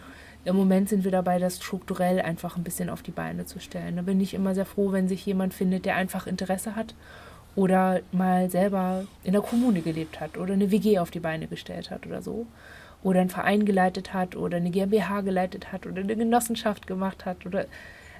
Im 0.45 0.55
Moment 0.55 0.89
sind 0.89 1.05
wir 1.05 1.11
dabei, 1.11 1.39
das 1.39 1.57
strukturell 1.57 2.19
einfach 2.19 2.57
ein 2.57 2.63
bisschen 2.63 2.89
auf 2.89 3.01
die 3.01 3.11
Beine 3.11 3.45
zu 3.45 3.59
stellen. 3.59 3.95
Da 3.95 4.01
bin 4.01 4.19
ich 4.19 4.33
immer 4.33 4.55
sehr 4.55 4.65
froh, 4.65 4.91
wenn 4.91 5.07
sich 5.07 5.25
jemand 5.25 5.53
findet, 5.53 5.85
der 5.85 5.95
einfach 5.95 6.27
Interesse 6.27 6.75
hat 6.75 6.95
oder 7.55 8.01
mal 8.11 8.49
selber 8.49 9.05
in 9.23 9.33
der 9.33 9.41
Kommune 9.41 9.81
gelebt 9.81 10.19
hat 10.19 10.37
oder 10.37 10.53
eine 10.53 10.71
WG 10.71 10.99
auf 10.99 11.11
die 11.11 11.19
Beine 11.19 11.47
gestellt 11.47 11.91
hat 11.91 12.05
oder 12.05 12.21
so 12.21 12.47
oder 13.03 13.19
einen 13.19 13.29
Verein 13.29 13.65
geleitet 13.65 14.13
hat 14.13 14.35
oder 14.35 14.57
eine 14.57 14.71
GmbH 14.71 15.21
geleitet 15.21 15.71
hat 15.71 15.85
oder 15.85 16.01
eine 16.01 16.15
Genossenschaft 16.15 16.87
gemacht 16.87 17.25
hat 17.25 17.45
oder 17.45 17.65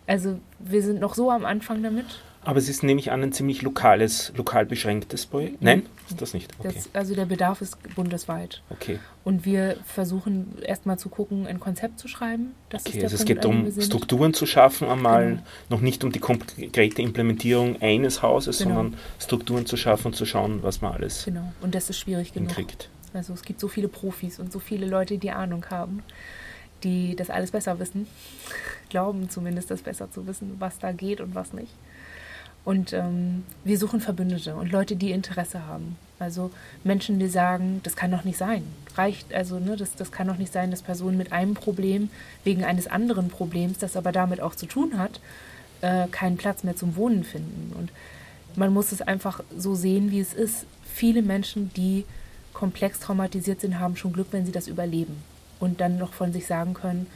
also 0.06 0.40
wir 0.60 0.84
sind 0.84 1.00
noch 1.00 1.16
so 1.16 1.32
am 1.32 1.46
Anfang 1.46 1.82
damit 1.82 2.22
aber 2.46 2.58
es 2.58 2.70
ist, 2.70 2.84
nehme 2.84 3.00
ich 3.00 3.12
an, 3.12 3.24
ein 3.24 3.32
ziemlich 3.32 3.62
lokales, 3.62 4.34
lokal 4.36 4.66
beschränktes 4.66 5.26
Projekt. 5.26 5.62
Nein, 5.62 5.84
ist 6.10 6.22
das 6.22 6.34
nicht? 6.34 6.52
Okay. 6.60 6.74
Das, 6.76 6.90
also 6.94 7.16
der 7.16 7.26
Bedarf 7.26 7.62
ist 7.62 7.78
bundesweit. 7.96 8.62
Okay. 8.70 9.00
Und 9.24 9.46
wir 9.46 9.78
versuchen 9.86 10.58
erstmal 10.62 11.00
zu 11.00 11.10
gucken, 11.10 11.48
ein 11.48 11.60
Konzept 11.60 12.00
zu 12.00 12.08
schreiben. 12.08 12.54
Das 12.70 12.86
okay, 12.86 13.04
also 13.04 13.16
Punkt, 13.16 13.22
es 13.22 13.26
geht 13.26 13.44
darum, 13.44 13.82
Strukturen 13.82 14.34
zu 14.34 14.46
schaffen, 14.46 14.90
einmal 14.90 15.28
genau. 15.28 15.42
noch 15.70 15.82
nicht 15.82 16.04
um 16.04 16.12
die 16.12 16.20
konkrete 16.20 17.02
Implementierung 17.02 17.82
eines 17.82 18.22
Hauses, 18.22 18.60
genau. 18.60 18.76
sondern 18.76 19.00
Strukturen 19.20 19.66
zu 19.66 19.78
schaffen 19.78 20.08
und 20.08 20.16
zu 20.16 20.26
schauen, 20.26 20.64
was 20.64 20.82
man 20.82 20.94
alles 20.94 21.26
Genau, 21.26 21.54
und 21.62 21.74
das 21.76 21.90
ist 21.90 22.00
schwierig 22.00 22.34
genug. 22.34 22.50
Hinkriegt. 22.50 22.90
Also 23.14 23.34
es 23.34 23.44
gibt 23.44 23.60
so 23.60 23.68
viele 23.68 23.88
Profis 23.88 24.40
und 24.40 24.52
so 24.52 24.60
viele 24.60 24.88
Leute, 24.88 25.18
die 25.18 25.32
Ahnung 25.32 25.66
haben, 25.70 26.02
die 26.84 27.16
das 27.16 27.30
alles 27.30 27.52
besser 27.52 27.80
wissen, 27.80 28.08
glauben 28.90 29.30
zumindest 29.30 29.72
das 29.72 29.82
besser 29.82 30.12
zu 30.12 30.28
wissen, 30.28 30.56
was 30.60 30.80
da 30.80 30.92
geht 30.92 31.22
und 31.22 31.36
was 31.36 31.54
nicht. 31.54 31.72
Und 32.66 32.94
ähm, 32.94 33.44
wir 33.64 33.78
suchen 33.78 34.00
Verbündete 34.00 34.56
und 34.56 34.72
Leute, 34.72 34.96
die 34.96 35.12
Interesse 35.12 35.66
haben. 35.66 35.98
Also 36.20 36.52
Menschen, 36.84 37.20
die 37.20 37.28
sagen, 37.28 37.82
das 37.84 37.96
kann 37.96 38.12
doch 38.12 38.24
nicht 38.24 38.38
sein. 38.38 38.64
Reicht, 38.96 39.34
also, 39.34 39.60
ne, 39.60 39.76
das, 39.76 39.96
das 39.96 40.12
kann 40.12 40.28
doch 40.28 40.38
nicht 40.38 40.54
sein, 40.54 40.72
dass 40.72 40.82
Personen 40.82 41.18
mit 41.18 41.34
einem 41.34 41.56
Problem 41.56 42.10
wegen 42.46 42.64
eines 42.64 42.88
anderen 42.88 43.28
Problems, 43.28 43.78
das 43.80 43.98
aber 43.98 44.12
damit 44.12 44.40
auch 44.40 44.56
zu 44.56 44.66
tun 44.66 44.98
hat, 44.98 45.20
äh, 45.82 46.08
keinen 46.08 46.38
Platz 46.38 46.64
mehr 46.64 46.78
zum 46.78 46.96
Wohnen 46.96 47.26
finden. 47.26 47.74
Und 47.78 47.92
man 48.56 48.72
muss 48.72 48.92
es 48.92 49.02
einfach 49.02 49.44
so 49.58 49.76
sehen, 49.76 50.12
wie 50.12 50.22
es 50.22 50.34
ist. 50.34 50.66
Viele 50.86 51.22
Menschen, 51.22 51.72
die 51.74 52.06
komplex 52.54 53.00
traumatisiert 53.00 53.60
sind, 53.60 53.80
haben 53.80 53.98
schon 53.98 54.14
Glück, 54.14 54.28
wenn 54.32 54.46
sie 54.46 54.52
das 54.52 54.68
überleben 54.68 55.18
und 55.60 55.82
dann 55.82 55.98
noch 55.98 56.14
von 56.14 56.32
sich 56.32 56.46
sagen 56.46 56.74
können, 56.74 57.08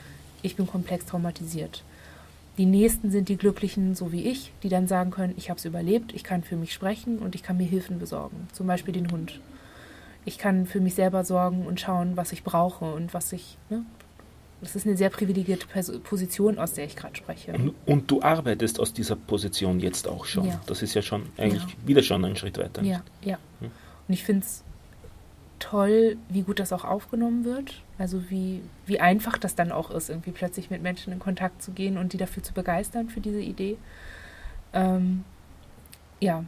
ich 0.42 0.56
bin 0.56 0.68
komplex 0.68 1.06
traumatisiert. 1.06 1.84
Die 2.58 2.66
nächsten 2.66 3.12
sind 3.12 3.30
die 3.30 3.38
Glücklichen, 3.38 3.94
so 3.94 4.12
wie 4.12 4.24
ich, 4.24 4.52
die 4.64 4.70
dann 4.70 4.88
sagen 4.88 5.12
können, 5.12 5.34
ich 5.38 5.50
habe 5.50 5.60
es 5.60 5.66
überlebt, 5.66 6.14
ich 6.14 6.24
kann 6.24 6.44
für 6.44 6.56
mich 6.56 6.74
sprechen 6.74 7.20
und 7.20 7.36
ich 7.36 7.44
kann 7.44 7.58
mir 7.58 7.68
Hilfen 7.68 8.00
besorgen, 8.00 8.48
zum 8.52 8.66
Beispiel 8.66 8.94
den 8.94 9.12
Hund. 9.12 9.40
Ich 10.26 10.38
kann 10.38 10.66
für 10.66 10.82
mich 10.82 10.96
selber 10.96 11.24
sorgen 11.24 11.66
und 11.66 11.80
schauen, 11.80 12.18
was 12.18 12.32
ich 12.32 12.44
brauche 12.44 12.86
und 12.86 13.14
was 13.14 13.32
ich. 13.32 13.58
Ne? 13.70 13.86
Das 14.60 14.76
ist 14.76 14.88
eine 14.88 14.98
sehr 14.98 15.12
privilegierte 15.12 15.68
Position, 16.00 16.58
aus 16.58 16.74
der 16.74 16.86
ich 16.86 16.96
gerade 16.96 17.16
spreche. 17.16 17.54
Und, 17.54 17.76
und, 17.86 18.10
du 18.10 18.24
arbeitest 18.24 18.80
aus 18.80 18.92
dieser 18.92 19.16
Position 19.16 19.80
jetzt 19.80 20.08
auch 20.08 20.26
schon. 20.26 20.48
Ja. 20.48 20.60
Das 20.66 20.82
ist 20.82 20.96
ja 20.96 21.04
schon 21.04 21.28
eigentlich 21.38 21.62
ja. 21.62 21.70
wieder 21.86 22.02
schon 22.02 22.26
ein 22.26 22.36
Schritt 22.36 22.58
weiter. 22.58 22.82
Ja, 22.82 23.04
ja. 23.24 23.38
Hm? 23.60 23.70
Und 24.08 24.14
ich 24.14 24.24
finde 24.24 24.44
es 24.44 24.64
toll, 25.60 26.18
wie 26.30 26.44
gut 26.44 26.60
das 26.60 26.74
auch 26.74 26.84
aufgenommen 26.84 27.46
wird. 27.46 27.82
Also 27.98 28.30
wie, 28.30 28.62
wie 28.86 29.00
einfach 29.00 29.38
das 29.38 29.56
dann 29.56 29.72
auch 29.72 29.92
ist, 29.92 30.10
irgendwie 30.10 30.32
plötzlich 30.32 30.70
mit 30.70 30.82
Menschen 30.82 31.14
in 31.14 31.20
Kontakt 31.20 31.62
zu 31.62 31.72
gehen 31.72 31.98
und 31.98 32.14
die 32.14 32.18
dafür 32.18 32.44
zu 32.44 32.54
begeistern 32.54 33.10
für 33.10 33.22
diese 33.22 33.42
Idee. 33.42 33.78
Ähm, 34.74 35.24
ja, 36.20 36.44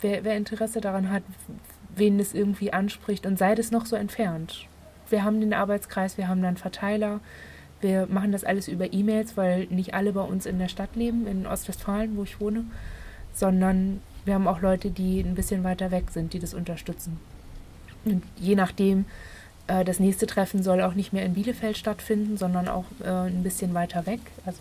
wer, 0.00 0.24
wer 0.24 0.36
Interesse 0.36 0.80
daran 0.80 1.10
hat, 1.10 1.22
wen 1.94 2.20
es 2.20 2.34
irgendwie 2.34 2.72
anspricht 2.72 3.26
und 3.26 3.38
sei 3.38 3.54
das 3.54 3.70
noch 3.70 3.86
so 3.86 3.96
entfernt. 3.96 4.66
Wir 5.08 5.24
haben 5.24 5.40
den 5.40 5.54
Arbeitskreis, 5.54 6.18
wir 6.18 6.28
haben 6.28 6.42
dann 6.42 6.56
Verteiler, 6.56 7.20
wir 7.80 8.06
machen 8.06 8.30
das 8.30 8.44
alles 8.44 8.68
über 8.68 8.92
E-Mails, 8.92 9.36
weil 9.36 9.66
nicht 9.66 9.94
alle 9.94 10.12
bei 10.12 10.22
uns 10.22 10.46
in 10.46 10.58
der 10.58 10.68
Stadt 10.68 10.94
leben, 10.94 11.26
in 11.26 11.46
Ostwestfalen, 11.46 12.16
wo 12.16 12.22
ich 12.22 12.40
wohne, 12.40 12.64
sondern 13.32 14.00
wir 14.24 14.34
haben 14.34 14.46
auch 14.46 14.60
Leute, 14.60 14.90
die 14.90 15.20
ein 15.20 15.34
bisschen 15.34 15.64
weiter 15.64 15.90
weg 15.90 16.10
sind, 16.10 16.32
die 16.32 16.38
das 16.38 16.54
unterstützen. 16.54 17.18
Je 18.38 18.54
nachdem, 18.54 19.04
äh, 19.66 19.84
das 19.84 20.00
nächste 20.00 20.26
Treffen 20.26 20.62
soll 20.62 20.82
auch 20.82 20.94
nicht 20.94 21.12
mehr 21.12 21.24
in 21.24 21.34
Bielefeld 21.34 21.76
stattfinden, 21.76 22.36
sondern 22.36 22.68
auch 22.68 22.84
äh, 23.02 23.08
ein 23.08 23.42
bisschen 23.42 23.74
weiter 23.74 24.06
weg. 24.06 24.20
Also 24.44 24.60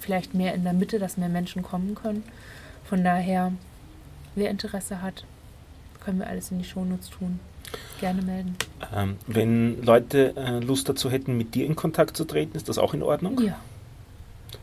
vielleicht 0.00 0.34
mehr 0.34 0.54
in 0.54 0.64
der 0.64 0.72
Mitte, 0.72 0.98
dass 0.98 1.16
mehr 1.16 1.28
Menschen 1.28 1.62
kommen 1.62 1.94
können. 1.94 2.22
Von 2.84 3.02
daher, 3.02 3.52
wer 4.34 4.50
Interesse 4.50 5.02
hat, 5.02 5.24
können 6.04 6.20
wir 6.20 6.28
alles 6.28 6.50
in 6.50 6.58
die 6.58 6.64
Shownotes 6.64 7.10
tun. 7.10 7.40
Gerne 7.98 8.22
melden. 8.22 8.56
Ähm, 8.94 9.16
wenn 9.26 9.82
Leute 9.82 10.36
äh, 10.36 10.60
Lust 10.60 10.88
dazu 10.88 11.10
hätten, 11.10 11.36
mit 11.36 11.56
dir 11.56 11.66
in 11.66 11.74
Kontakt 11.74 12.16
zu 12.16 12.24
treten, 12.24 12.56
ist 12.56 12.68
das 12.68 12.78
auch 12.78 12.94
in 12.94 13.02
Ordnung? 13.02 13.40
Ja. 13.40 13.58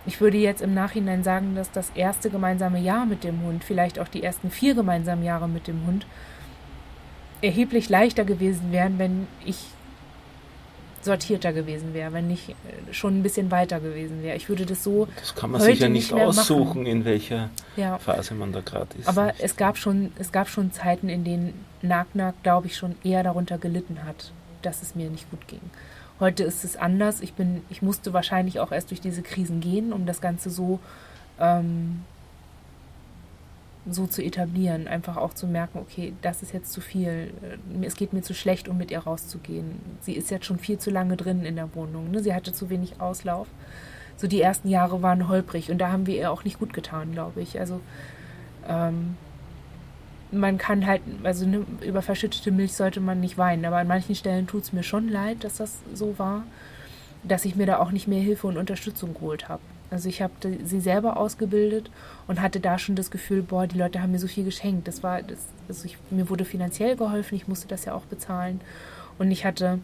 Ich 0.05 0.19
würde 0.19 0.37
jetzt 0.37 0.61
im 0.61 0.73
Nachhinein 0.73 1.23
sagen, 1.23 1.53
dass 1.53 1.71
das 1.71 1.91
erste 1.93 2.29
gemeinsame 2.29 2.79
Jahr 2.79 3.05
mit 3.05 3.23
dem 3.23 3.43
Hund, 3.43 3.63
vielleicht 3.63 3.99
auch 3.99 4.07
die 4.07 4.23
ersten 4.23 4.49
vier 4.49 4.73
gemeinsamen 4.73 5.23
Jahre 5.23 5.47
mit 5.47 5.67
dem 5.67 5.85
Hund, 5.85 6.07
erheblich 7.41 7.89
leichter 7.89 8.23
gewesen 8.23 8.71
wären, 8.71 8.97
wenn 8.97 9.27
ich 9.45 9.67
sortierter 11.05 11.53
gewesen 11.53 11.93
wäre, 11.93 12.13
wenn 12.13 12.29
ich 12.29 12.49
äh, 12.49 12.93
schon 12.93 13.19
ein 13.19 13.23
bisschen 13.23 13.51
weiter 13.51 13.79
gewesen 13.79 14.23
wäre. 14.23 14.37
Ich 14.37 14.49
würde 14.49 14.65
das 14.65 14.83
so. 14.83 15.07
Das 15.19 15.35
kann 15.35 15.51
man 15.51 15.61
sich 15.61 15.79
ja 15.79 15.89
nicht, 15.89 16.11
nicht 16.11 16.21
aussuchen, 16.21 16.81
machen. 16.81 16.85
in 16.85 17.05
welcher 17.05 17.49
ja. 17.75 17.97
Phase 17.97 18.33
man 18.33 18.51
da 18.51 18.61
gerade 18.61 18.89
ist. 18.97 19.07
Aber 19.07 19.33
es 19.39 19.55
gab 19.55 19.77
schon, 19.77 20.11
es 20.17 20.31
gab 20.31 20.49
schon 20.49 20.71
Zeiten, 20.71 21.09
in 21.09 21.23
denen 21.23 21.65
Nagnak, 21.81 22.35
glaube 22.43 22.67
ich, 22.67 22.77
schon 22.77 22.95
eher 23.03 23.23
darunter 23.23 23.57
gelitten 23.57 24.05
hat, 24.05 24.31
dass 24.61 24.81
es 24.81 24.95
mir 24.95 25.09
nicht 25.09 25.29
gut 25.31 25.47
ging. 25.47 25.61
Heute 26.19 26.43
ist 26.43 26.63
es 26.63 26.77
anders. 26.77 27.21
Ich 27.21 27.33
bin, 27.33 27.63
ich 27.69 27.81
musste 27.81 28.13
wahrscheinlich 28.13 28.59
auch 28.59 28.71
erst 28.71 28.91
durch 28.91 29.01
diese 29.01 29.23
Krisen 29.23 29.59
gehen, 29.59 29.91
um 29.91 30.05
das 30.05 30.21
Ganze 30.21 30.51
so 30.51 30.79
ähm, 31.39 32.01
so 33.89 34.05
zu 34.05 34.21
etablieren, 34.23 34.87
einfach 34.87 35.17
auch 35.17 35.33
zu 35.33 35.47
merken, 35.47 35.79
okay, 35.79 36.13
das 36.21 36.43
ist 36.43 36.53
jetzt 36.53 36.71
zu 36.71 36.81
viel, 36.81 37.33
äh, 37.41 37.85
es 37.85 37.95
geht 37.95 38.13
mir 38.13 38.21
zu 38.21 38.33
schlecht, 38.33 38.67
um 38.67 38.77
mit 38.77 38.91
ihr 38.91 38.99
rauszugehen. 38.99 39.79
Sie 40.01 40.13
ist 40.13 40.29
jetzt 40.29 40.45
schon 40.45 40.59
viel 40.59 40.77
zu 40.77 40.91
lange 40.91 41.17
drin 41.17 41.45
in 41.45 41.55
der 41.55 41.73
Wohnung, 41.75 42.11
ne? 42.11 42.21
sie 42.21 42.33
hatte 42.33 42.53
zu 42.53 42.69
wenig 42.69 43.01
Auslauf. 43.01 43.47
So 44.17 44.27
die 44.27 44.41
ersten 44.41 44.67
Jahre 44.67 45.01
waren 45.01 45.27
holprig 45.27 45.71
und 45.71 45.79
da 45.79 45.91
haben 45.91 46.05
wir 46.05 46.15
ihr 46.15 46.31
auch 46.31 46.43
nicht 46.43 46.59
gut 46.59 46.73
getan, 46.73 47.13
glaube 47.13 47.41
ich. 47.41 47.59
Also 47.59 47.81
ähm, 48.67 49.17
man 50.31 50.59
kann 50.59 50.85
halt, 50.85 51.01
also 51.23 51.47
ne, 51.47 51.65
über 51.81 52.03
verschüttete 52.03 52.51
Milch 52.51 52.73
sollte 52.73 52.99
man 52.99 53.19
nicht 53.19 53.37
weinen, 53.37 53.65
aber 53.65 53.77
an 53.77 53.87
manchen 53.87 54.13
Stellen 54.13 54.45
tut 54.45 54.63
es 54.63 54.73
mir 54.73 54.83
schon 54.83 55.09
leid, 55.09 55.43
dass 55.43 55.57
das 55.57 55.79
so 55.93 56.19
war, 56.19 56.43
dass 57.23 57.45
ich 57.45 57.55
mir 57.55 57.65
da 57.65 57.79
auch 57.79 57.91
nicht 57.91 58.07
mehr 58.07 58.21
Hilfe 58.21 58.47
und 58.47 58.57
Unterstützung 58.57 59.13
geholt 59.13 59.49
habe. 59.49 59.61
Also 59.89 60.07
ich 60.07 60.21
habe 60.21 60.33
sie 60.63 60.79
selber 60.79 61.17
ausgebildet 61.17 61.91
und 62.27 62.41
hatte 62.41 62.61
da 62.61 62.79
schon 62.79 62.95
das 62.95 63.11
Gefühl, 63.11 63.41
boah, 63.41 63.67
die 63.67 63.77
Leute 63.77 64.01
haben 64.01 64.13
mir 64.13 64.19
so 64.19 64.27
viel 64.27 64.45
geschenkt. 64.45 64.87
Das 64.87 65.03
war, 65.03 65.21
das, 65.21 65.39
also 65.67 65.85
ich, 65.85 65.97
mir 66.09 66.29
wurde 66.29 66.45
finanziell 66.45 66.95
geholfen, 66.95 67.35
ich 67.35 67.47
musste 67.47 67.67
das 67.67 67.85
ja 67.85 67.93
auch 67.93 68.05
bezahlen. 68.05 68.61
Und 69.19 69.31
ich 69.31 69.45
hatte 69.45 69.79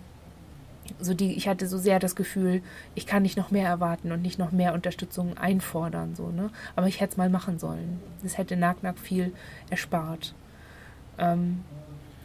so 1.00 1.14
die, 1.14 1.34
ich 1.34 1.50
hatte 1.50 1.68
so 1.68 1.78
sehr 1.78 2.00
das 2.00 2.16
Gefühl, 2.16 2.62
ich 2.96 3.06
kann 3.06 3.24
nicht 3.24 3.38
noch 3.38 3.52
mehr 3.52 3.68
erwarten 3.68 4.14
und 4.14 4.22
nicht 4.22 4.40
noch 4.40 4.54
mehr 4.54 4.74
Unterstützung 4.74 5.38
einfordern, 5.38 6.16
so, 6.16 6.30
ne? 6.30 6.50
Aber 6.78 6.88
ich 6.88 7.02
hätte 7.02 7.12
es 7.12 7.18
mal 7.18 7.30
machen 7.30 7.60
sollen. 7.60 8.00
Das 8.24 8.38
hätte 8.38 8.56
Nack 8.56 8.84
Nack 8.84 8.98
viel 8.98 9.34
erspart. 9.70 10.34
Ähm, 11.18 11.64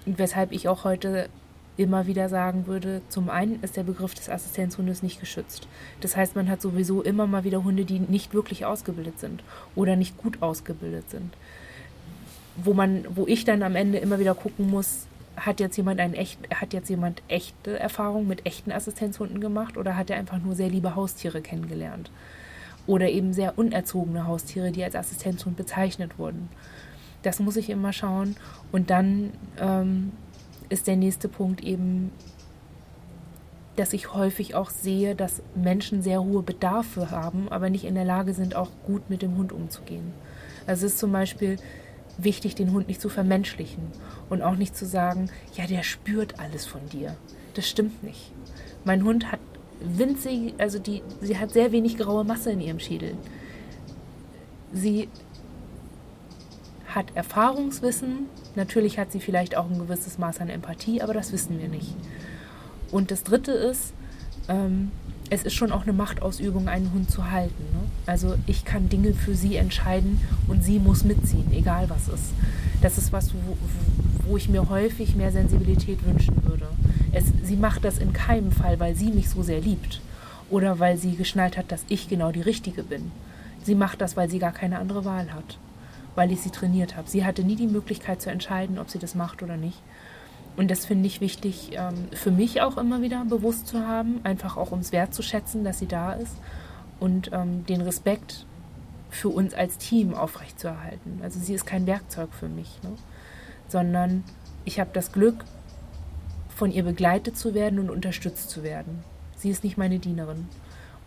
weshalb 0.07 0.53
ich 0.53 0.69
auch 0.69 0.85
heute 0.85 1.29
immer 1.77 2.07
wieder 2.07 2.29
sagen 2.29 2.67
würde, 2.67 3.01
zum 3.09 3.31
einen 3.31 3.63
ist 3.63 3.77
der 3.77 3.83
Begriff 3.83 4.15
des 4.15 4.29
Assistenzhundes 4.29 5.03
nicht 5.03 5.21
geschützt. 5.21 5.67
Das 6.01 6.17
heißt, 6.17 6.37
man 6.37 6.49
hat 6.49 6.61
sowieso 6.61 7.03
immer 7.03 7.27
mal 7.27 7.45
wieder 7.45 7.65
Hunde, 7.65 7.85
die 7.85 7.99
nicht 7.99 8.35
wirklich 8.35 8.67
ausgebildet 8.67 9.19
sind 9.19 9.43
oder 9.75 9.97
nicht 9.97 10.19
gut 10.19 10.43
ausgebildet 10.43 11.11
sind. 11.11 11.35
Wo 12.57 12.75
man, 12.75 13.07
wo 13.15 13.27
ich 13.27 13.45
dann 13.45 13.63
am 13.63 13.77
Ende 13.77 13.99
immer 13.99 14.19
wieder 14.19 14.35
gucken 14.35 14.71
muss, 14.71 15.07
hat 15.37 15.61
jetzt 15.61 15.77
jemand 15.79 15.99
einen 15.99 16.13
echt, 16.13 16.39
hat 16.55 16.75
jetzt 16.75 16.91
jemand 16.91 17.23
echte 17.29 17.79
Erfahrung 17.79 18.29
mit 18.29 18.45
echten 18.45 18.71
Assistenzhunden 18.71 19.41
gemacht 19.41 19.79
oder 19.79 19.97
hat 19.97 20.11
er 20.11 20.19
einfach 20.19 20.39
nur 20.39 20.55
sehr 20.55 20.69
liebe 20.69 20.95
Haustiere 20.95 21.41
kennengelernt? 21.41 22.11
Oder 22.87 23.09
eben 23.09 23.33
sehr 23.33 23.57
unerzogene 23.59 24.27
Haustiere, 24.27 24.73
die 24.73 24.85
als 24.85 24.97
Assistenzhund 24.97 25.57
bezeichnet 25.57 26.19
wurden. 26.19 26.51
Das 27.23 27.39
muss 27.39 27.57
ich 27.57 27.71
immer 27.71 27.93
schauen. 27.93 28.37
Und 28.73 28.91
dann 28.91 29.31
ähm, 29.59 30.13
ist 30.73 30.87
der 30.87 30.97
nächste 30.97 31.29
Punkt 31.29 31.63
eben, 31.63 32.11
dass 33.77 33.93
ich 33.93 34.13
häufig 34.13 34.55
auch 34.55 34.71
sehe, 34.71 35.15
dass 35.15 35.43
Menschen 35.55 36.03
sehr 36.03 36.23
hohe 36.23 36.43
Bedarfe 36.43 37.11
haben, 37.11 37.49
aber 37.51 37.71
nicht 37.71 37.85
in 37.85 37.95
der 37.95 38.05
Lage 38.05 38.35
sind, 38.35 38.55
auch 38.55 38.71
gut 38.87 39.09
mit 39.09 39.23
dem 39.23 39.37
Hund 39.37 39.53
umzugehen. 39.53 40.13
Also 40.67 40.87
es 40.87 40.93
ist 40.93 40.99
zum 40.99 41.13
Beispiel 41.13 41.57
wichtig, 42.19 42.55
den 42.55 42.73
Hund 42.73 42.89
nicht 42.89 43.01
zu 43.01 43.09
vermenschlichen 43.09 43.83
und 44.29 44.43
auch 44.43 44.57
nicht 44.57 44.77
zu 44.77 44.85
sagen, 44.87 45.31
ja, 45.55 45.67
der 45.67 45.83
spürt 45.83 46.39
alles 46.39 46.67
von 46.67 46.87
dir. 46.89 47.17
Das 47.55 47.69
stimmt 47.69 48.03
nicht. 48.03 48.33
Mein 48.85 49.05
Hund 49.05 49.33
hat 49.33 49.41
winzig, 49.81 50.55
also 50.59 50.79
die, 50.79 51.03
sie 51.21 51.39
hat 51.39 51.51
sehr 51.51 51.73
wenig 51.73 51.97
graue 51.97 52.25
Masse 52.25 52.53
in 52.53 52.61
ihrem 52.61 52.79
Schädel. 52.79 53.17
Sie 54.73 55.09
hat 56.95 57.07
Erfahrungswissen, 57.15 58.27
natürlich 58.55 58.99
hat 58.99 59.13
sie 59.13 59.21
vielleicht 59.21 59.57
auch 59.57 59.71
ein 59.71 59.79
gewisses 59.79 60.19
Maß 60.19 60.41
an 60.41 60.49
Empathie, 60.49 61.03
aber 61.03 61.15
das 61.15 61.33
wissen 61.33 61.59
wir 61.61 61.69
nicht. 61.69 61.95
Und 62.91 63.11
das 63.11 63.25
Dritte 63.25 63.53
ist, 63.53 63.93
ähm, 64.49 64.91
es 65.31 65.45
ist 65.45 65.55
schon 65.55 65.73
auch 65.73 65.83
eine 65.83 65.95
Machtausübung, 65.95 66.69
einen 66.69 66.93
Hund 66.93 67.11
zu 67.11 67.31
halten. 67.31 67.63
Ne? 67.73 67.89
Also 68.05 68.35
ich 68.47 68.65
kann 68.65 68.91
Dinge 68.91 69.15
für 69.15 69.35
sie 69.35 69.57
entscheiden 69.57 70.21
und 70.47 70.63
sie 70.63 70.79
muss 70.79 71.05
mitziehen, 71.05 71.51
egal 71.53 71.89
was 71.89 72.09
ist. 72.09 72.33
Das 72.83 72.99
ist 72.99 73.13
was, 73.13 73.33
wo, 73.33 73.57
wo 74.27 74.37
ich 74.37 74.49
mir 74.51 74.69
häufig 74.69 75.17
mehr 75.17 75.33
Sensibilität 75.33 76.05
wünschen 76.05 76.45
würde. 76.45 76.67
Es, 77.13 77.25
sie 77.45 77.57
macht 77.57 77.85
das 77.85 77.99
in 77.99 78.13
keinem 78.13 78.53
Fall, 78.53 78.79
weil 78.79 78.95
sie 78.95 79.11
mich 79.11 79.31
so 79.31 79.43
sehr 79.43 79.61
liebt 79.61 80.01
oder 80.51 80.79
weil 80.79 80.99
sie 80.99 81.17
geschnallt 81.17 81.57
hat, 81.57 81.73
dass 81.73 81.85
ich 81.89 82.09
genau 82.09 82.31
die 82.31 82.43
Richtige 82.43 82.83
bin. 82.83 83.11
Sie 83.63 83.75
macht 83.75 84.03
das, 84.03 84.17
weil 84.17 84.29
sie 84.29 84.39
gar 84.39 84.53
keine 84.53 84.79
andere 84.79 85.05
Wahl 85.07 85.33
hat 85.33 85.57
weil 86.15 86.33
ich 86.33 86.41
sie 86.41 86.51
trainiert 86.51 86.97
habe. 86.97 87.09
Sie 87.09 87.25
hatte 87.25 87.43
nie 87.43 87.57
die 87.57 87.67
Möglichkeit 87.67 88.21
zu 88.21 88.31
entscheiden, 88.31 88.79
ob 88.79 88.91
sie 88.91 88.99
das 88.99 89.15
macht 89.15 89.43
oder 89.43 89.57
nicht. 89.57 89.81
Und 90.57 90.71
das 90.71 90.85
finde 90.85 91.07
ich 91.07 91.21
wichtig 91.21 91.71
ähm, 91.73 92.09
für 92.13 92.31
mich 92.31 92.61
auch 92.61 92.77
immer 92.77 93.01
wieder 93.01 93.25
bewusst 93.25 93.67
zu 93.67 93.87
haben, 93.87 94.21
einfach 94.23 94.57
auch 94.57 94.71
um 94.71 94.81
es 94.81 94.93
wertzuschätzen, 94.93 95.65
dass 95.65 95.79
sie 95.79 95.87
da 95.87 96.13
ist 96.13 96.37
und 97.01 97.31
ähm, 97.33 97.65
den 97.67 97.81
Respekt 97.81 98.45
für 99.09 99.31
uns 99.31 99.55
als 99.55 99.79
Team 99.79 100.15
aufrechtzuerhalten. 100.15 101.21
Also 101.23 101.41
sie 101.41 101.55
ist 101.55 101.67
kein 101.67 101.87
Werkzeug 101.87 102.31
für 102.39 102.49
mich, 102.49 102.79
ne? 102.83 102.91
sondern 103.69 104.25
ich 104.65 104.79
habe 104.79 104.91
das 104.93 105.13
Glück, 105.13 105.45
von 106.55 106.71
ihr 106.71 106.85
begleitet 106.85 107.37
zu 107.39 107.55
werden 107.55 107.79
und 107.79 107.91
unterstützt 107.91 108.51
zu 108.51 108.63
werden. 108.63 109.03
Sie 109.37 109.49
ist 109.49 109.65
nicht 109.65 109.79
meine 109.79 109.99
Dienerin. 109.99 110.49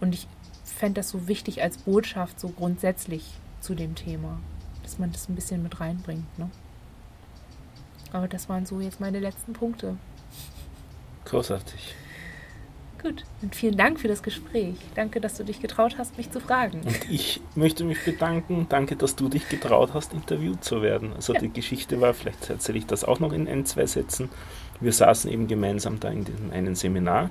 Und 0.02 0.16
ich 0.16 0.28
fände 0.64 0.96
das 0.96 1.10
so 1.10 1.28
wichtig 1.28 1.62
als 1.62 1.78
Botschaft, 1.78 2.40
so 2.40 2.50
grundsätzlich 2.50 3.24
zu 3.62 3.76
dem 3.76 3.94
Thema 3.94 4.40
dass 4.86 5.00
man 5.00 5.12
das 5.12 5.28
ein 5.28 5.36
bisschen 5.36 5.64
mit 5.64 5.80
reinbringt. 5.80 6.40
Ne? 6.40 6.50
Aber 8.12 8.28
das 8.28 8.48
waren 8.48 8.66
so 8.66 8.80
jetzt 8.80 9.00
meine 9.00 9.20
letzten 9.20 9.54
Punkte. 9.54 9.98
Großartig. 11.26 11.96
Gut, 13.02 13.24
und 13.44 13.56
vielen 13.56 13.78
Dank 13.78 14.00
für 14.00 14.08
das 14.08 14.24
Gespräch. 14.24 14.76
Danke, 14.96 15.22
dass 15.22 15.36
du 15.36 15.44
dich 15.44 15.62
getraut 15.62 15.98
hast, 16.00 16.18
mich 16.18 16.32
zu 16.32 16.40
fragen. 16.40 16.82
Und 16.82 17.10
ich 17.12 17.40
möchte 17.54 17.84
mich 17.84 18.04
bedanken. 18.04 18.66
Danke, 18.68 18.96
dass 18.96 19.16
du 19.16 19.30
dich 19.30 19.48
getraut 19.48 19.94
hast, 19.94 20.14
interviewt 20.14 20.64
zu 20.64 20.82
werden. 20.82 21.14
Also 21.14 21.34
ja. 21.34 21.40
die 21.40 21.50
Geschichte 21.50 22.02
war, 22.02 22.16
vielleicht 22.16 22.50
erzähle 22.50 22.80
ich 22.80 22.88
das 22.88 23.04
auch 23.04 23.20
noch 23.20 23.32
in 23.32 23.48
ein, 23.48 23.66
zwei 23.66 23.86
Sätzen. 23.86 24.30
Wir 24.80 24.92
saßen 24.92 25.30
eben 25.30 25.48
gemeinsam 25.48 26.00
da 26.00 26.10
in 26.10 26.26
diesem 26.26 26.52
einen 26.52 26.74
Seminar 26.74 27.30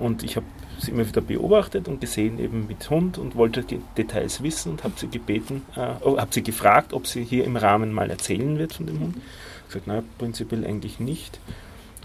und 0.00 0.22
ich 0.22 0.36
habe 0.36 0.46
sie 0.78 0.90
immer 0.90 1.06
wieder 1.06 1.20
beobachtet 1.20 1.86
und 1.86 2.00
gesehen 2.00 2.38
eben 2.38 2.66
mit 2.66 2.88
Hund 2.90 3.18
und 3.18 3.36
wollte 3.36 3.62
die 3.62 3.80
Details 3.96 4.42
wissen 4.42 4.72
und 4.72 4.84
habe 4.84 4.94
sie 4.96 5.08
gebeten, 5.08 5.62
äh, 5.76 5.92
oh, 6.02 6.18
habe 6.18 6.32
sie 6.32 6.42
gefragt, 6.42 6.92
ob 6.92 7.06
sie 7.06 7.22
hier 7.22 7.44
im 7.44 7.56
Rahmen 7.56 7.92
mal 7.92 8.10
erzählen 8.10 8.58
wird 8.58 8.72
von 8.72 8.86
dem 8.86 9.00
Hund. 9.00 9.16
Ich 9.16 9.74
gesagt, 9.74 9.86
naja, 9.86 10.02
prinzipiell 10.18 10.66
eigentlich 10.66 10.98
nicht. 10.98 11.38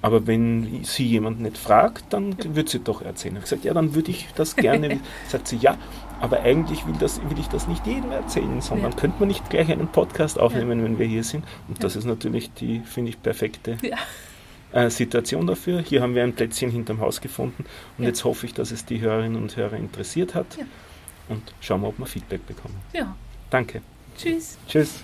Aber 0.01 0.27
wenn 0.27 0.84
sie 0.84 1.08
jemand 1.08 1.39
nicht 1.39 1.58
fragt, 1.58 2.13
dann 2.13 2.36
wird 2.53 2.69
sie 2.69 2.79
doch 2.79 3.01
erzählen. 3.01 3.36
Ich 3.36 3.38
habe 3.38 3.49
gesagt, 3.49 3.63
ja, 3.63 3.73
dann 3.73 3.95
würde 3.95 4.12
ich 4.12 4.27
das 4.36 4.55
gerne. 4.55 4.99
Sagt 5.29 5.47
sie, 5.47 5.58
ja, 5.58 5.77
aber 6.19 6.41
eigentlich 6.41 6.86
will, 6.86 6.93
das, 6.99 7.19
will 7.27 7.39
ich 7.39 7.47
das 7.47 7.67
nicht 7.67 7.88
jedem 7.88 8.12
erzählen, 8.12 8.62
sondern 8.62 8.91
ja. 8.91 8.97
könnte 8.97 9.17
man 9.19 9.29
nicht 9.29 9.49
gleich 9.49 9.71
einen 9.71 9.88
Podcast 9.88 10.39
aufnehmen, 10.39 10.79
ja. 10.79 10.86
wenn 10.86 10.99
wir 10.99 11.08
hier 11.08 11.23
sind. 11.23 11.43
Und 11.67 11.84
das 11.84 11.95
ist 11.95 12.05
natürlich 12.05 12.51
die, 12.53 12.81
finde 12.81 13.10
ich, 13.10 13.21
perfekte 13.21 13.77
ja 13.81 13.97
äh, 14.76 14.90
Situation 14.90 15.48
dafür. 15.48 15.82
Hier 15.82 16.02
haben 16.02 16.14
wir 16.14 16.24
ein 16.24 16.34
Plätzchen 16.34 16.70
hinterm 16.70 17.00
Haus 17.00 17.22
gefunden 17.22 17.66
und 17.98 18.04
ja. 18.04 18.10
jetzt 18.10 18.24
hoffe 18.24 18.46
ich, 18.46 18.54
dass 18.54 18.72
es 18.72 18.86
die 18.86 19.02
Hörerinnen 19.02 19.42
und 19.42 19.56
Hörer 19.56 19.78
interessiert 19.78 20.36
hat. 20.36 20.58
Ja. 20.58 20.66
Und 21.30 21.42
schauen 21.62 21.82
wir, 21.82 21.88
ob 21.88 21.98
wir 21.98 22.06
Feedback 22.06 22.46
bekommen. 22.46 22.76
Ja. 22.94 23.16
Danke. 23.50 23.82
Tschüss. 24.18 24.58
Tschüss. 24.68 25.02